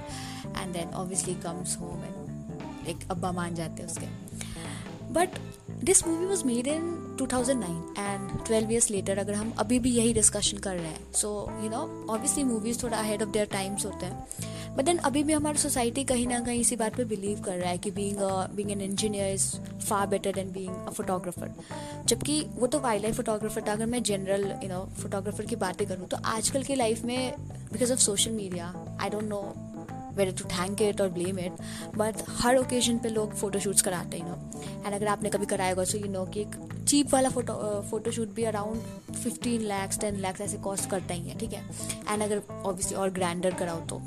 and 0.57 0.75
then 0.75 0.93
obviously 0.95 1.37
comes 1.47 1.77
home 1.77 2.03
and 2.09 2.87
like 2.89 3.09
अब्बा 3.11 3.33
मान 3.33 3.55
जाते 3.55 3.83
हैं 3.83 3.89
उसके 3.89 4.09
but 5.15 5.39
this 5.85 6.07
movie 6.07 6.27
was 6.27 6.45
made 6.47 6.67
in 6.67 6.83
2009 7.21 7.71
and 7.99 8.31
12 8.49 8.71
years 8.73 8.91
later 8.91 9.19
अगर 9.19 9.35
हम 9.35 9.53
अभी 9.59 9.79
भी 9.79 9.91
यही 9.91 10.13
डिस्कशन 10.15 10.59
कर 10.59 10.75
रहे 10.75 10.87
हैं। 10.87 11.13
So 11.13 11.29
you 11.63 11.71
know 11.71 11.79
obviously 12.11 12.45
movies 12.45 12.83
थोड़ा 12.83 12.99
अहेड 12.99 13.23
ऑफ़ 13.23 13.29
देयर 13.29 13.47
टाइम्स 13.53 13.87
होते 13.87 14.07
हैं। 14.07 14.77
बट 14.77 14.85
देन 14.85 14.99
अभी 14.99 15.23
भी 15.23 15.33
हमारी 15.33 15.59
सोसाइटी 15.59 16.05
कहीं 16.05 16.27
ना 16.27 16.39
कहीं 16.41 16.61
इसी 16.61 16.77
बात 16.77 16.97
पे 16.97 17.05
बिलीव 17.05 17.41
कर 17.41 17.57
रहा 17.57 17.71
है 17.71 17.79
कि 17.79 17.91
being 17.91 18.19
being 18.57 18.71
an 18.73 18.81
engineer 18.81 19.33
is 19.35 19.49
far 19.81 20.07
better 20.07 20.33
than 20.33 20.53
being 20.53 20.87
a 20.87 20.91
photographer 20.91 21.51
जबकि 22.07 22.41
वो 22.57 22.67
तो 22.67 22.81
वाइल्ड 22.81 23.03
लाइफ 23.05 23.17
फोटोग्राफर 23.17 23.69
था, 23.69 23.73
अगर 23.73 23.87
मैं 23.87 24.03
जनरल 24.03 24.45
यू 24.63 24.69
नो 24.69 24.85
फोटोग्राफर 25.03 25.45
की 25.45 25.57
बातें 25.57 25.87
करूँ 25.89 26.09
तो 26.09 26.17
आजकल 26.27 26.63
की 26.63 26.75
लाइफ 26.75 27.05
में 27.05 27.35
because 27.73 27.93
of 27.93 28.01
social 28.01 28.31
media 28.33 28.73
I 29.01 29.11
don't 29.11 29.25
know 29.25 29.43
whether 30.17 30.39
to 30.39 30.49
thank 30.49 30.83
it 30.83 31.01
और 31.01 31.09
ब्लेम 31.13 31.39
इट 31.39 31.53
बट 31.97 32.23
हर 32.41 32.57
ओकेजन 32.57 32.99
पे 32.99 33.09
लोग 33.09 33.35
फोटोशूट्स 33.37 33.83
कराते 33.83 34.19
हैं 34.19 34.29
नो। 34.29 34.61
एंड 34.87 34.95
अगर 34.95 35.07
आपने 35.09 35.31
कभी 35.31 35.47
कराया 35.47 35.71
होगा 35.71 35.85
सो 35.85 35.99
यू 35.99 36.09
नो 36.13 36.25
कि 36.27 36.41
एक 36.41 36.57
चीप 36.89 37.13
वाला 37.15 37.29
फ़ोटो 37.29 37.55
फोटोशूट 37.91 38.35
भी 38.35 38.45
around 38.45 39.15
fifteen 39.15 39.63
lakhs 39.69 39.99
ten 40.01 40.17
lakhs 40.21 40.41
ऐसे 40.41 40.57
कॉस्ट 40.65 40.91
करता 40.91 41.15
ही 41.15 41.29
है, 41.29 41.39
ठीक 41.39 41.53
है? 41.53 41.63
एंड 42.09 42.23
अगर 42.23 42.43
ऑब्वियसली 42.51 42.97
और 42.97 43.11
ग्रैंडर 43.11 43.55
कराओ 43.55 43.81
तो 43.87 44.01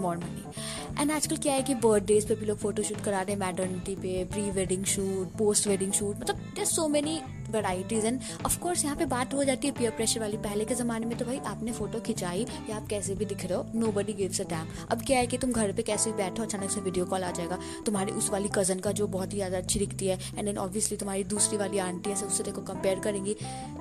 मोर 0.00 0.16
मनी 0.16 1.00
एंड 1.00 1.10
आजकल 1.12 1.36
क्या 1.36 1.52
है 1.52 1.62
कि 1.62 1.74
बर्थडेज 1.76 2.28
पे 2.28 2.34
भी 2.34 2.46
लोग 2.46 2.58
फोटोशूट 2.58 3.00
करा 3.00 3.20
रहे 3.20 3.32
हैं 3.32 3.40
मैटर्निटी 3.40 3.94
पे 3.96 4.22
pre 4.32 4.50
wedding 4.50 4.84
shoot 4.84 5.36
post 5.38 5.66
wedding 5.68 5.92
shoot 5.92 6.20
मतलब 6.20 6.36
there 6.56 6.64
so 6.66 6.86
many 6.88 7.20
varieties 7.50 8.04
and 8.04 8.20
of course 8.46 8.84
यहाँ 8.84 8.96
पे 8.96 9.06
बात 9.06 9.34
हो 9.34 9.44
जाती 9.44 9.68
है 9.68 9.74
पियर 9.74 9.90
प्रेशर 9.92 10.20
वाली। 10.20 10.36
पहले 10.38 10.64
के 10.64 10.74
ज़माने 10.74 11.06
में 11.06 11.16
तो 11.18 11.24
भाई 11.24 11.38
आपने 11.46 11.72
फ़ोटो 11.72 12.00
खिंचाई 12.06 12.46
या 12.70 12.76
आप 12.76 12.86
कैसे 12.88 13.14
भी 13.14 13.24
दिख 13.26 13.44
रहे 13.44 13.54
हो 13.54 13.66
नो 13.74 13.92
बडी 13.92 14.12
गिव्स 14.14 14.40
अ 14.40 14.44
अब 14.90 15.02
क्या 15.06 15.18
है 15.18 15.26
कि 15.26 15.38
तुम 15.38 15.52
घर 15.52 15.72
पे 15.72 15.82
कैसे 15.82 16.10
भी 16.10 16.16
बैठो, 16.16 16.42
अचानक 16.42 16.70
से 16.70 16.80
वीडियो 16.80 17.04
कॉल 17.06 17.24
आ 17.24 17.30
जाएगा। 17.30 17.58
तुम्हारी 17.86 18.12
उस 18.14 18.30
वाली 18.30 18.48
कज़न 18.54 18.78
का 18.80 18.92
जो 18.92 19.06
बहुत 19.08 19.32
ही 19.32 19.36
ज़्यादा 19.36 19.58
अच्छी 19.58 19.78
दिखती 19.78 20.06
है 20.06 20.18
एंड 20.28 20.44
देन 20.44 20.58
ऑब्वियसली 20.58 20.96
तुम्हारी 20.96 21.24
दूसरी 21.26 21.58
वाली 21.58 21.78
आंटी 21.80 22.10
है, 22.10 22.16
उससे 22.26 22.44
देखो 22.44 22.62
कंपेयर 22.64 23.00
करेंगी। 23.00 23.36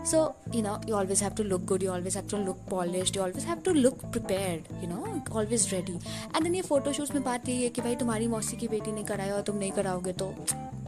So 0.05 0.17
you 0.55 0.61
know 0.61 0.79
you 0.89 0.95
always 0.95 1.23
have 1.23 1.33
to 1.37 1.43
look 1.43 1.65
good 1.65 1.83
you 1.83 1.91
always 1.91 2.15
have 2.17 2.27
to 2.31 2.37
look 2.37 2.57
polished 2.69 3.15
you 3.15 3.23
always 3.23 3.45
have 3.45 3.61
to 3.65 3.73
look 3.73 4.05
prepared 4.05 4.83
you 4.83 4.89
know 4.89 5.21
always 5.31 5.69
ready 5.73 5.93
and 5.93 6.43
then 6.43 6.55
ये 6.55 6.61
photoshoots 6.63 7.13
में 7.15 7.23
बात 7.23 7.49
यही 7.49 7.63
है 7.63 7.69
कि 7.69 7.81
भाई 7.81 7.95
तुम्हारी 7.95 8.27
मौसी 8.27 8.57
की 8.57 8.67
बेटी 8.67 8.91
ने 8.91 9.03
कराया 9.05 9.35
और 9.35 9.41
तुम 9.41 9.57
नहीं 9.57 9.71
कराओगे 9.71 10.13
तो 10.13 10.33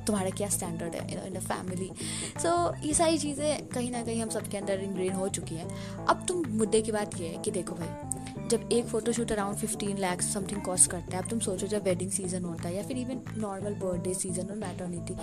तुम्हारा 0.08 0.30
क्या 0.30 0.50
स्टैंडर्ड 0.50 0.96
है 0.96 1.28
इन 1.28 1.36
अ 1.36 1.40
फैमिली 1.42 1.90
सो 2.38 2.52
ये 2.86 2.94
सारी 2.94 3.18
चीज़ें 3.18 3.68
कहीं 3.68 3.92
ना 3.92 4.04
कहीं 4.04 4.22
हम 4.22 4.30
सबके 4.30 4.58
अंदर 4.58 4.80
इनग्रेन 4.80 5.14
हो 5.14 5.28
चुकी 5.30 5.56
हैं। 5.56 6.06
अब 6.06 6.26
तुम 6.28 6.44
मुद्दे 6.58 6.82
की 6.82 6.92
बात 6.92 7.20
ये 7.22 7.28
है 7.28 7.42
कि 7.44 7.52
देखो 7.52 7.76
भाई, 7.76 8.48
जब 8.48 8.70
एक 8.72 8.86
photoshoot 8.86 9.32
around 9.32 9.58
fifteen 9.58 9.98
lakhs 9.98 10.34
something 10.34 10.62
cost 10.62 10.92
करता 10.92 11.18
है, 11.18 11.24
अब 11.24 11.30
तुम 11.30 11.40
सोचो 11.40 11.68
जब 11.68 11.84
वेडिंग 11.84 12.12
सीज़न 12.12 12.44
होता 12.44 12.68
है 12.68 12.76
या 12.76 12.84
फिर 12.84 12.98
इवन 12.98 13.22
नॉर्मल 13.38 13.74
बर्थडे 13.76 14.14
सीज़न 14.14 14.50
और 14.50 14.56
मैटर्निटी 14.58 15.14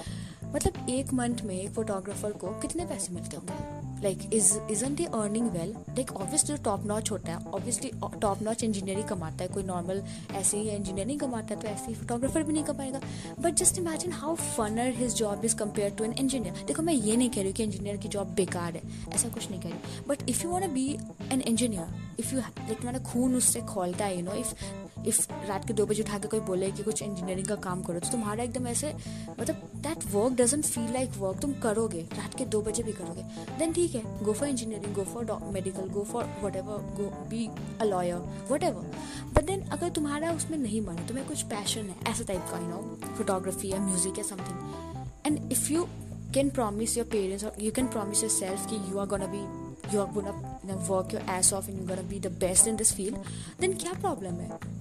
मतलब 0.55 0.87
एक 0.91 1.13
मंथ 1.15 1.43
में 1.45 1.55
एक 1.55 1.71
फोटोग्राफर 1.75 2.33
को 2.33 2.59
कितने 2.61 2.85
पैसे 2.87 3.15
मिलते 3.15 3.37
होंगे? 3.37 3.83
Like 4.03 4.19
is 4.35 4.53
isn't 4.71 4.95
the 4.95 5.05
earning 5.15 5.47
well 5.51 5.71
like 5.71 6.13
obviously 6.13 6.57
top 6.65 6.85
notch 6.87 7.11
होता 7.11 7.33
है 7.33 7.51
ऑब्वियसली 7.51 7.91
टॉप 8.21 8.43
नॉच 8.43 8.63
इंजीनियरिंग 8.65 9.09
कमाता 9.09 9.45
है, 9.45 9.49
कोई 9.51 9.63
नॉर्मल 9.63 10.03
ऐसे 10.33 10.59
ही 10.59 10.71
इंजीनियरिंग 10.71 11.21
कमाता 11.21 11.55
है 11.55 11.61
तो 11.61 11.69
ऐसे 11.69 11.87
ही 11.89 11.95
फोटोग्राफर 11.95 12.43
भी 12.43 12.53
नहीं 12.53 12.65
कमाएगा। 12.65 13.01
But 13.41 13.55
just 13.55 13.79
imagine 13.79 14.13
how 14.13 14.35
funner 14.35 14.93
his 14.97 15.15
job 15.15 15.45
is 15.45 15.57
compare 15.57 15.91
to 15.91 16.05
an 16.05 16.13
engineer 16.13 16.65
देखो, 16.67 16.83
मैं 16.83 16.95
ये 16.95 17.17
नहीं 17.17 17.31
कह 17.31 17.41
रही 17.41 17.47
हूँ 17.47 17.57
कि 17.57 17.65
इंजीनियर 17.65 17.97
की 17.97 18.09
जॉब 18.09 18.35
बेकार 18.35 18.73
है, 18.75 18.83
ऐसा 19.15 19.29
कुछ 19.29 19.51
नहीं 19.51 19.61
कह 19.61 19.69
रही 19.69 20.01
but 20.09 20.29
if 20.31 20.45
you 20.45 20.51
want 20.51 20.73
be 20.73 20.89
an 21.33 21.41
engineer 21.41 22.17
if 22.21 22.35
you 22.35 22.41
like 22.41 22.77
तुम्हारा 22.77 22.99
खून 23.05 23.37
उससे 23.37 23.61
खोलता 23.75 24.05
है 24.05 24.17
यू 24.17 24.25
नो 24.25 24.35
इफ़ 24.35 24.55
इफ़ 25.07 25.27
रात 25.49 25.67
के 25.67 25.75
दो 25.75 25.87
बजे 25.87 26.03
उठा 26.03 26.19
के 26.19 26.29
कोई 26.29 26.41
बोले 26.41 26.71
कि 26.71 26.83
कुछ 26.83 27.03
इंजीनियरिंग 27.03 27.47
का 27.47 27.55
काम 27.65 27.83
करो 27.83 28.01
तो 28.01 28.11
तुम्हारा 28.11 28.45
एकदम 28.45 28.67
ऐसे 28.67 28.93
मतलब 29.41 29.71
that 29.85 30.05
work 30.13 30.37
doesn't 30.41 30.65
feel 30.65 30.93
like 30.93 31.11
work 31.19 31.41
तुम 31.43 31.53
करोगे, 31.63 32.01
रात 32.13 32.35
के 32.39 32.45
दो 32.47 32.61
बजे 32.63 32.83
भी 32.83 32.93
करोगे। 32.93 33.23
देन 33.59 33.73
ठीक 33.73 33.95
है 33.95 34.25
go 34.25 34.33
for 34.33 34.49
engineering 34.49 34.95
go 34.95 35.05
for 35.13 35.51
medical 35.55 35.89
go 35.91 36.05
for 36.13 36.25
whatever 36.57 36.95
go 36.97 37.11
be 37.31 37.49
a 37.81 37.85
lawyer 37.85 38.47
whatever 38.63 38.91
but 39.35 39.45
then 39.47 39.63
अगर 39.69 39.89
तुम्हारा 39.91 40.33
उसमें 40.33 40.59
नहीं 40.59 40.81
मन 40.81 41.07
तुम्हें 41.09 41.27
कुछ 41.29 41.43
पैशन 41.53 41.81
है, 41.81 41.97
ऐसा 42.09 42.25
टाइप 42.25 42.49
का 42.51 42.59
यू 42.59 42.69
नो 42.69 42.99
फोटोग्राफी 43.17 43.73
या 43.73 43.79
म्यूज़िक 43.81 44.19
या 44.19 44.25
something 44.25 45.27
and 45.27 45.53
if 45.53 45.73
you 45.73 45.87
can 46.35 46.51
promise 46.51 46.97
your 46.99 47.07
parents 47.07 47.45
और 47.45 47.63
you 47.63 47.73
can 47.73 47.87
promise 47.89 48.23
your 48.23 48.33
self 48.33 48.71
कि 48.71 48.77
you 48.91 48.99
are 48.99 49.07
gonna 49.07 49.27
be 49.35 49.43
you 49.95 50.01
are 50.01 50.13
gonna 50.13 50.31
work 50.89 51.15
your 51.15 51.35
ass 51.37 51.53
off 51.53 51.71
and 51.71 51.81
you 51.81 51.87
gonna 51.87 52.03
be 52.09 52.21
the 52.21 52.33
best 52.41 52.69
in 52.69 52.77
this 52.77 52.95
field 52.95 53.17
then 53.61 53.77
क्या 53.79 53.93
problem 54.01 54.41
है? 54.41 54.74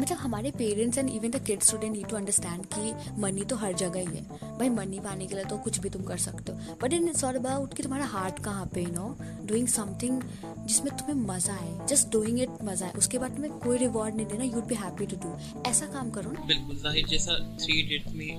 मतलब 0.00 0.18
हमारे 0.18 0.50
parents 0.58 0.98
and 0.98 1.08
even 1.10 1.30
the 1.30 1.42
kids 1.46 1.66
student 1.68 1.92
need 1.92 2.06
to 2.08 2.16
understand 2.16 2.64
कि 2.74 3.20
money 3.22 3.44
तो 3.44 3.56
हर 3.56 3.72
जगह 3.74 4.00
ही 4.00 4.16
है। 4.16 4.22
भाई 4.58 4.68
मनी 4.70 5.00
पाने 5.00 5.26
के 5.26 5.34
लिए 5.34 5.44
तो 5.44 5.56
कुछ 5.58 5.78
भी 5.80 5.90
तुम 5.90 6.02
कर 6.04 6.18
सकते 6.18 6.52
हो। 6.52 6.76
बट 6.82 6.92
इन 6.92 7.12
सॉट 7.14 7.36
अबाउट 7.36 7.74
कि 7.74 7.82
तुम्हारा 7.82 8.06
हार्ट 8.06 8.38
कहाँ 8.44 8.66
पे 8.74 8.86
नो 8.88 9.14
डूइंग 9.46 9.68
समथिंग 9.68 10.22
जिसमें 10.44 10.96
तुम्हें 10.96 11.26
मज़ा 11.26 11.54
आए। 11.54 11.86
जस्ट 11.88 12.10
डूइंग 12.12 12.40
इट 12.40 12.62
मज़ा 12.64 12.86
आए। 12.86 12.92
उसके 12.98 13.18
बाद 13.18 13.34
तुम्हें 13.36 13.58
कोई 13.60 13.78
रिवॉर्ड 13.78 14.14
नहीं 14.16 14.26
देना 14.26 14.44
you'd 14.44 14.66
be 14.66 14.74
happy 14.74 15.06
to 15.06 15.16
do 15.22 15.36
ऐसा 15.70 15.86
काम 15.92 16.10
करो 16.10 16.32
ना। 16.32 16.44
बिल्कुल, 16.46 16.76
ज़ाहिर, 16.78 17.06
जैसा 17.08 17.38
थ्री 17.62 17.80
इडियट्स 17.80 18.12
में 18.14 18.38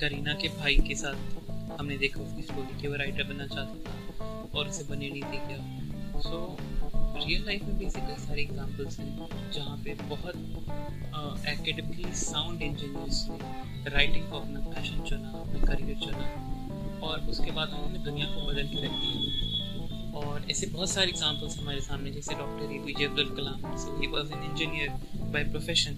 करीना 0.00 0.32
के 0.34 0.48
भाई 0.58 0.76
के 0.88 0.94
साथ 0.96 1.78
हमने 1.78 1.96
देखा, 1.98 2.20
उसकी 2.20 2.42
स्टोरी 2.42 2.80
कि, 2.80 2.88
वो 2.88 2.94
राइटर 2.96 3.24
बनना 3.24 3.46
चाहता 3.46 3.74
था 3.82 4.50
और 4.54 4.68
उसे 4.68 4.84
बने 4.84 5.08
नहीं 5.10 5.22
थी 5.22 5.38
क्या 5.46 6.20
सो 6.20 6.40
रियल 7.16 7.44
लाइफ 7.46 7.62
में 7.62 7.78
बेसिकली 7.78 8.14
सारे 8.24 8.42
एग्जांपल्स 8.42 8.98
हैं 9.00 9.50
जहाँ 9.52 9.76
पे 9.84 9.94
बहुत 9.94 10.36
एकेडमिकली 11.48 12.12
साउंड 12.14 12.62
इंजीनियर्स 12.62 13.26
ने 13.30 13.90
राइटिंग 13.90 14.30
को 14.30 14.38
अपना 14.38 14.60
पैशन 14.60 15.02
चुना 15.02 15.28
अपना 15.28 15.64
करियर 15.66 15.98
चुना 15.98 16.26
और 17.06 17.20
उसके 17.20 17.50
बाद 17.50 17.68
उन्होंने 17.68 17.98
दुनिया 17.98 18.26
को 18.26 18.46
बदल 18.46 18.68
के 18.68 18.84
रख। 18.84 18.90
दिया 18.90 20.20
और 20.20 20.50
ऐसे 20.50 20.66
बहुत 20.66 20.90
सारे 20.90 21.08
एग्जांपल्स 21.08 21.58
हमारे 21.58 21.80
सामने 21.80 22.10
जैसे 22.10 22.34
doctor 22.34 22.74
A 22.74 22.78
P 22.78 22.94
J 22.98 23.04
Abdul 23.04 23.34
Kalam 23.36 23.76
so 23.76 24.00
he 24.00 24.06
was 24.06 24.32
an 24.32 24.50
engineer 24.50 24.88
by 25.32 25.44
profession 25.44 25.94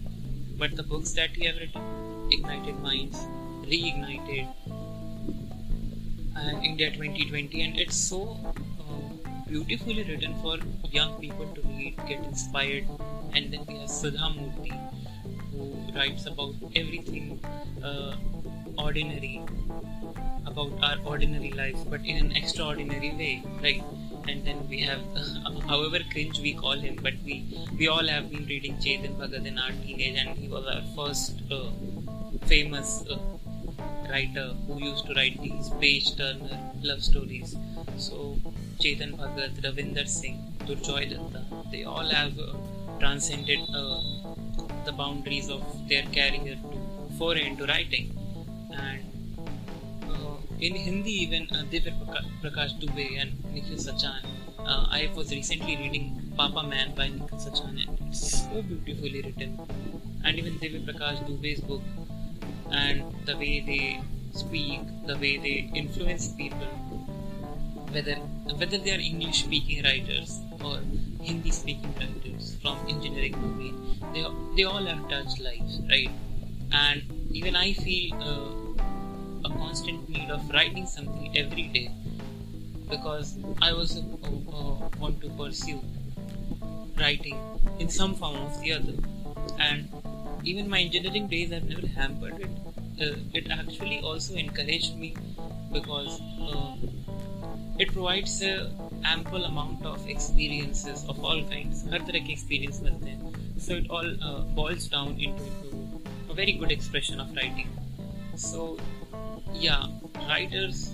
but 0.61 0.74
the 0.74 0.87
books 0.88 1.14
that 1.14 1.38
he 1.38 1.46
ignited 2.33 2.77
minds 2.81 3.18
reignited 3.70 4.46
uh, 6.37 6.61
India 6.62 6.90
2020 6.90 7.62
and 7.62 7.79
it's 7.79 7.96
so 7.96 8.37
beautifully 9.55 10.03
written 10.03 10.35
for 10.43 10.59
young 10.90 11.12
people 11.21 11.47
to 11.55 11.61
read, 11.62 11.97
get 12.09 12.25
inspired. 12.25 12.87
And 13.35 13.53
then 13.53 13.64
we 13.69 13.77
have 13.79 13.88
Sudha 13.88 14.29
Murthy, 14.37 14.75
who 15.53 15.93
writes 15.97 16.27
about 16.27 16.55
everything 16.75 17.38
uh, 17.83 18.17
ordinary, 18.77 19.43
about 20.45 20.73
our 20.83 20.97
ordinary 21.05 21.53
life, 21.53 21.79
but 21.88 22.01
in 22.05 22.17
an 22.17 22.33
extraordinary 22.37 23.12
way, 23.21 23.45
right? 23.62 23.85
And 24.27 24.45
then 24.45 24.69
we 24.69 24.81
have, 24.81 25.03
however 25.69 26.01
cringe 26.11 26.40
we 26.40 26.55
call 26.55 26.73
him, 26.73 26.99
but 27.01 27.14
we 27.25 27.37
we 27.79 27.88
all 27.88 28.09
have 28.09 28.31
been 28.31 28.47
reading 28.47 28.77
Chetan 28.87 29.17
Bhagat 29.23 29.47
in 29.47 29.59
our 29.59 29.73
teenage, 29.85 30.19
and 30.25 30.37
he 30.37 30.49
was 30.49 30.67
our 30.75 30.83
first 30.97 31.43
uh, 31.53 31.71
famous 32.47 33.05
uh, 33.09 33.19
writer 34.11 34.49
who 34.67 34.83
used 34.83 35.07
to 35.07 35.14
write 35.14 35.40
these 35.40 35.71
page 35.87 36.17
turner 36.17 36.61
love 36.83 37.03
stories. 37.03 37.57
So 37.99 38.37
Chetan 38.79 39.17
Bhagat, 39.17 39.61
Ravinder 39.63 40.07
Singh, 40.07 40.39
Durjoy 40.67 41.11
Datta, 41.11 41.45
they 41.71 41.85
all 41.85 42.09
have 42.09 42.39
uh, 42.39 42.55
transcended 42.99 43.61
uh, 43.75 44.01
the 44.85 44.93
boundaries 44.93 45.49
of 45.51 45.63
their 45.89 46.03
career 46.03 46.57
to 46.71 47.17
foray 47.19 47.47
into 47.47 47.67
writing. 47.67 48.17
And 48.73 49.03
uh, 50.09 50.37
in 50.61 50.75
Hindi, 50.75 51.11
even 51.11 51.49
uh, 51.53 51.65
Prakash 52.43 52.79
Dubey 52.81 53.21
and 53.21 53.33
Nikhil 53.53 53.77
Sachan, 53.77 54.25
uh, 54.59 54.87
I 54.91 55.11
was 55.15 55.31
recently 55.31 55.77
reading 55.77 56.33
Papa 56.37 56.63
Man 56.63 56.95
by 56.95 57.09
Nikhil 57.09 57.39
Sachan, 57.39 57.87
and 57.87 57.99
it's 58.09 58.45
so 58.45 58.63
beautifully 58.63 59.23
written. 59.23 59.59
And 60.25 60.39
even 60.39 60.55
Divya 60.59 60.85
Prakash 60.87 61.19
Dubey's 61.29 61.61
book, 61.61 61.83
and 62.71 63.05
the 63.27 63.37
way 63.37 63.61
they 63.61 64.01
speak, 64.33 64.81
the 65.07 65.17
way 65.17 65.37
they 65.37 65.71
influence 65.75 66.29
people, 66.29 66.67
whether 67.93 68.17
whether 68.52 68.78
they 68.78 68.92
are 68.92 69.00
English 69.00 69.44
speaking 69.44 69.83
writers 69.83 70.40
or 70.62 70.78
Hindi 71.20 71.50
speaking 71.50 71.94
writers 71.98 72.57
from 72.61 72.78
engineering 72.88 73.33
domain, 73.33 73.76
they 74.12 74.24
they 74.57 74.64
all 74.64 74.85
have 74.85 75.09
touched 75.09 75.40
lives, 75.40 75.80
right? 75.88 76.11
And 76.72 77.02
even 77.30 77.57
I 77.57 77.72
feel 77.72 78.14
uh, 78.22 79.48
a 79.48 79.50
constant 79.50 80.09
need 80.09 80.30
of 80.30 80.48
writing 80.50 80.87
something 80.87 81.37
every 81.37 81.68
day 81.68 81.90
because 82.90 83.38
I 83.62 83.70
also 83.70 84.00
uh, 84.22 84.57
uh, 84.57 84.88
want 84.98 85.20
to 85.22 85.30
pursue 85.30 85.80
writing 86.98 87.38
in 87.78 87.88
some 87.88 88.14
form 88.14 88.37
or 88.37 88.52
the 88.61 88.72
other, 88.72 88.94
and 89.59 89.88
even 90.44 90.68
my 90.68 90.80
engineering 90.80 91.28
days 91.28 91.50
have 91.50 91.64
never 91.64 91.87
hampered 91.87 92.40
it. 92.40 92.50
Uh, 93.00 93.16
it 93.33 93.50
actually 93.50 94.00
also 94.00 94.35
encouraged 94.35 94.96
me 94.96 95.16
because 95.72 96.20
uh, 97.75 97.83
it 97.83 97.93
provides 97.93 98.43
a 98.43 98.73
ample 99.05 99.45
amount 99.45 99.85
of 99.85 100.09
experiences 100.09 101.05
of 101.09 101.25
all 101.25 101.43
kinds 101.43 101.85
हर 101.93 101.99
तरह 101.99 102.27
के 102.27 102.35
experience 102.37 102.83
मिलते 102.83 103.11
हैं 103.11 103.33
so 103.59 103.73
it 103.73 103.91
all 103.91 104.09
uh, 104.23 104.41
boils 104.59 104.89
down 104.89 105.09
into, 105.09 105.43
into 105.73 106.31
a 106.31 106.35
very 106.35 106.53
good 106.53 106.73
expression 106.73 107.21
of 107.21 107.35
writing 107.37 107.69
so 108.37 108.79
yeah 109.55 109.87
writers 110.29 110.89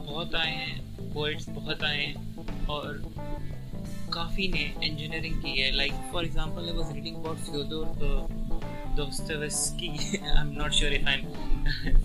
बहुत 0.00 0.34
आए 0.34 0.50
हैं 0.50 1.12
poets 1.14 1.48
बहुत 1.48 1.82
आए 1.82 2.04
हैं 2.04 2.66
और 2.66 3.02
काफ़ी 4.14 4.48
ने 4.48 4.72
इंजीनियरिंग 4.84 5.42
की 5.42 5.60
है 5.60 5.70
like 5.76 5.92
for 6.12 6.24
example 6.24 6.68
I 6.68 6.76
was 6.76 6.92
reading 6.94 7.16
about 7.16 7.38
Fyodor 7.38 8.28
Dostoevsky 8.96 10.20
I'm 10.36 10.54
not 10.54 10.74
sure 10.74 10.90
if 10.90 11.06
I'm 11.06 11.26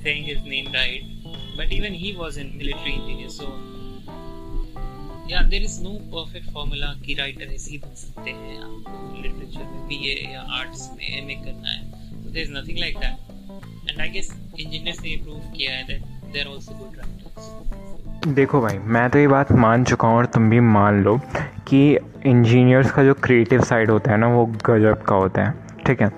saying 0.03 0.23
his 0.23 0.41
name 0.43 0.71
right 0.71 1.14
but 1.55 1.71
even 1.71 1.93
he 1.93 2.15
was 2.15 2.37
in 2.37 2.57
military 2.57 2.93
engineer 2.93 3.29
so 3.29 3.47
yeah 5.27 5.43
there 5.51 5.61
is 5.61 5.77
no 5.81 5.93
perfect 6.15 6.51
formula 6.51 6.89
कि 7.05 7.13
writer 7.19 7.53
ऐसे 7.53 7.71
ही 7.71 7.77
बन 7.77 7.95
सकते 7.95 8.31
हैं 8.31 8.57
आपको 8.63 9.21
literature 9.21 9.71
में 9.71 9.87
BA 9.87 10.15
या 10.33 10.41
arts 10.59 10.89
में 10.97 11.05
एमए 11.07 11.35
करना 11.45 11.69
है 11.69 11.79
so 12.23 12.33
there 12.33 12.45
is 12.45 12.53
nothing 12.57 12.81
like 12.85 12.99
that 12.99 13.15
and 13.87 14.01
I 14.01 14.11
guess 14.15 14.33
engineers 14.65 15.01
ने 15.03 15.15
प्रूव 15.23 15.51
किया 15.55 15.73
है 15.73 16.03
are 16.35 16.47
also 16.47 16.77
good 16.79 16.97
writers 16.97 17.53
देखो 18.27 18.61
भाई 18.61 18.77
मैं 18.93 19.09
तो 19.09 19.19
ये 19.19 19.27
बात 19.27 19.51
मान 19.63 19.83
चुका 19.83 20.07
हूँ 20.07 20.17
और 20.17 20.25
तुम 20.35 20.49
भी 20.49 20.59
मान 20.69 21.03
लो 21.03 21.17
कि 21.67 21.81
इंजीनियर्स 22.25 22.91
का 22.91 23.03
जो 23.03 23.13
क्रिएटिव 23.23 23.63
साइड 23.63 23.91
होता 23.91 24.11
है 24.11 24.17
ना 24.17 24.27
वो 24.27 24.45
गजब 24.65 25.03
का 25.03 25.15
होता 25.15 25.43
है 25.45 25.83
ठीक 25.85 26.01
है 26.01 26.09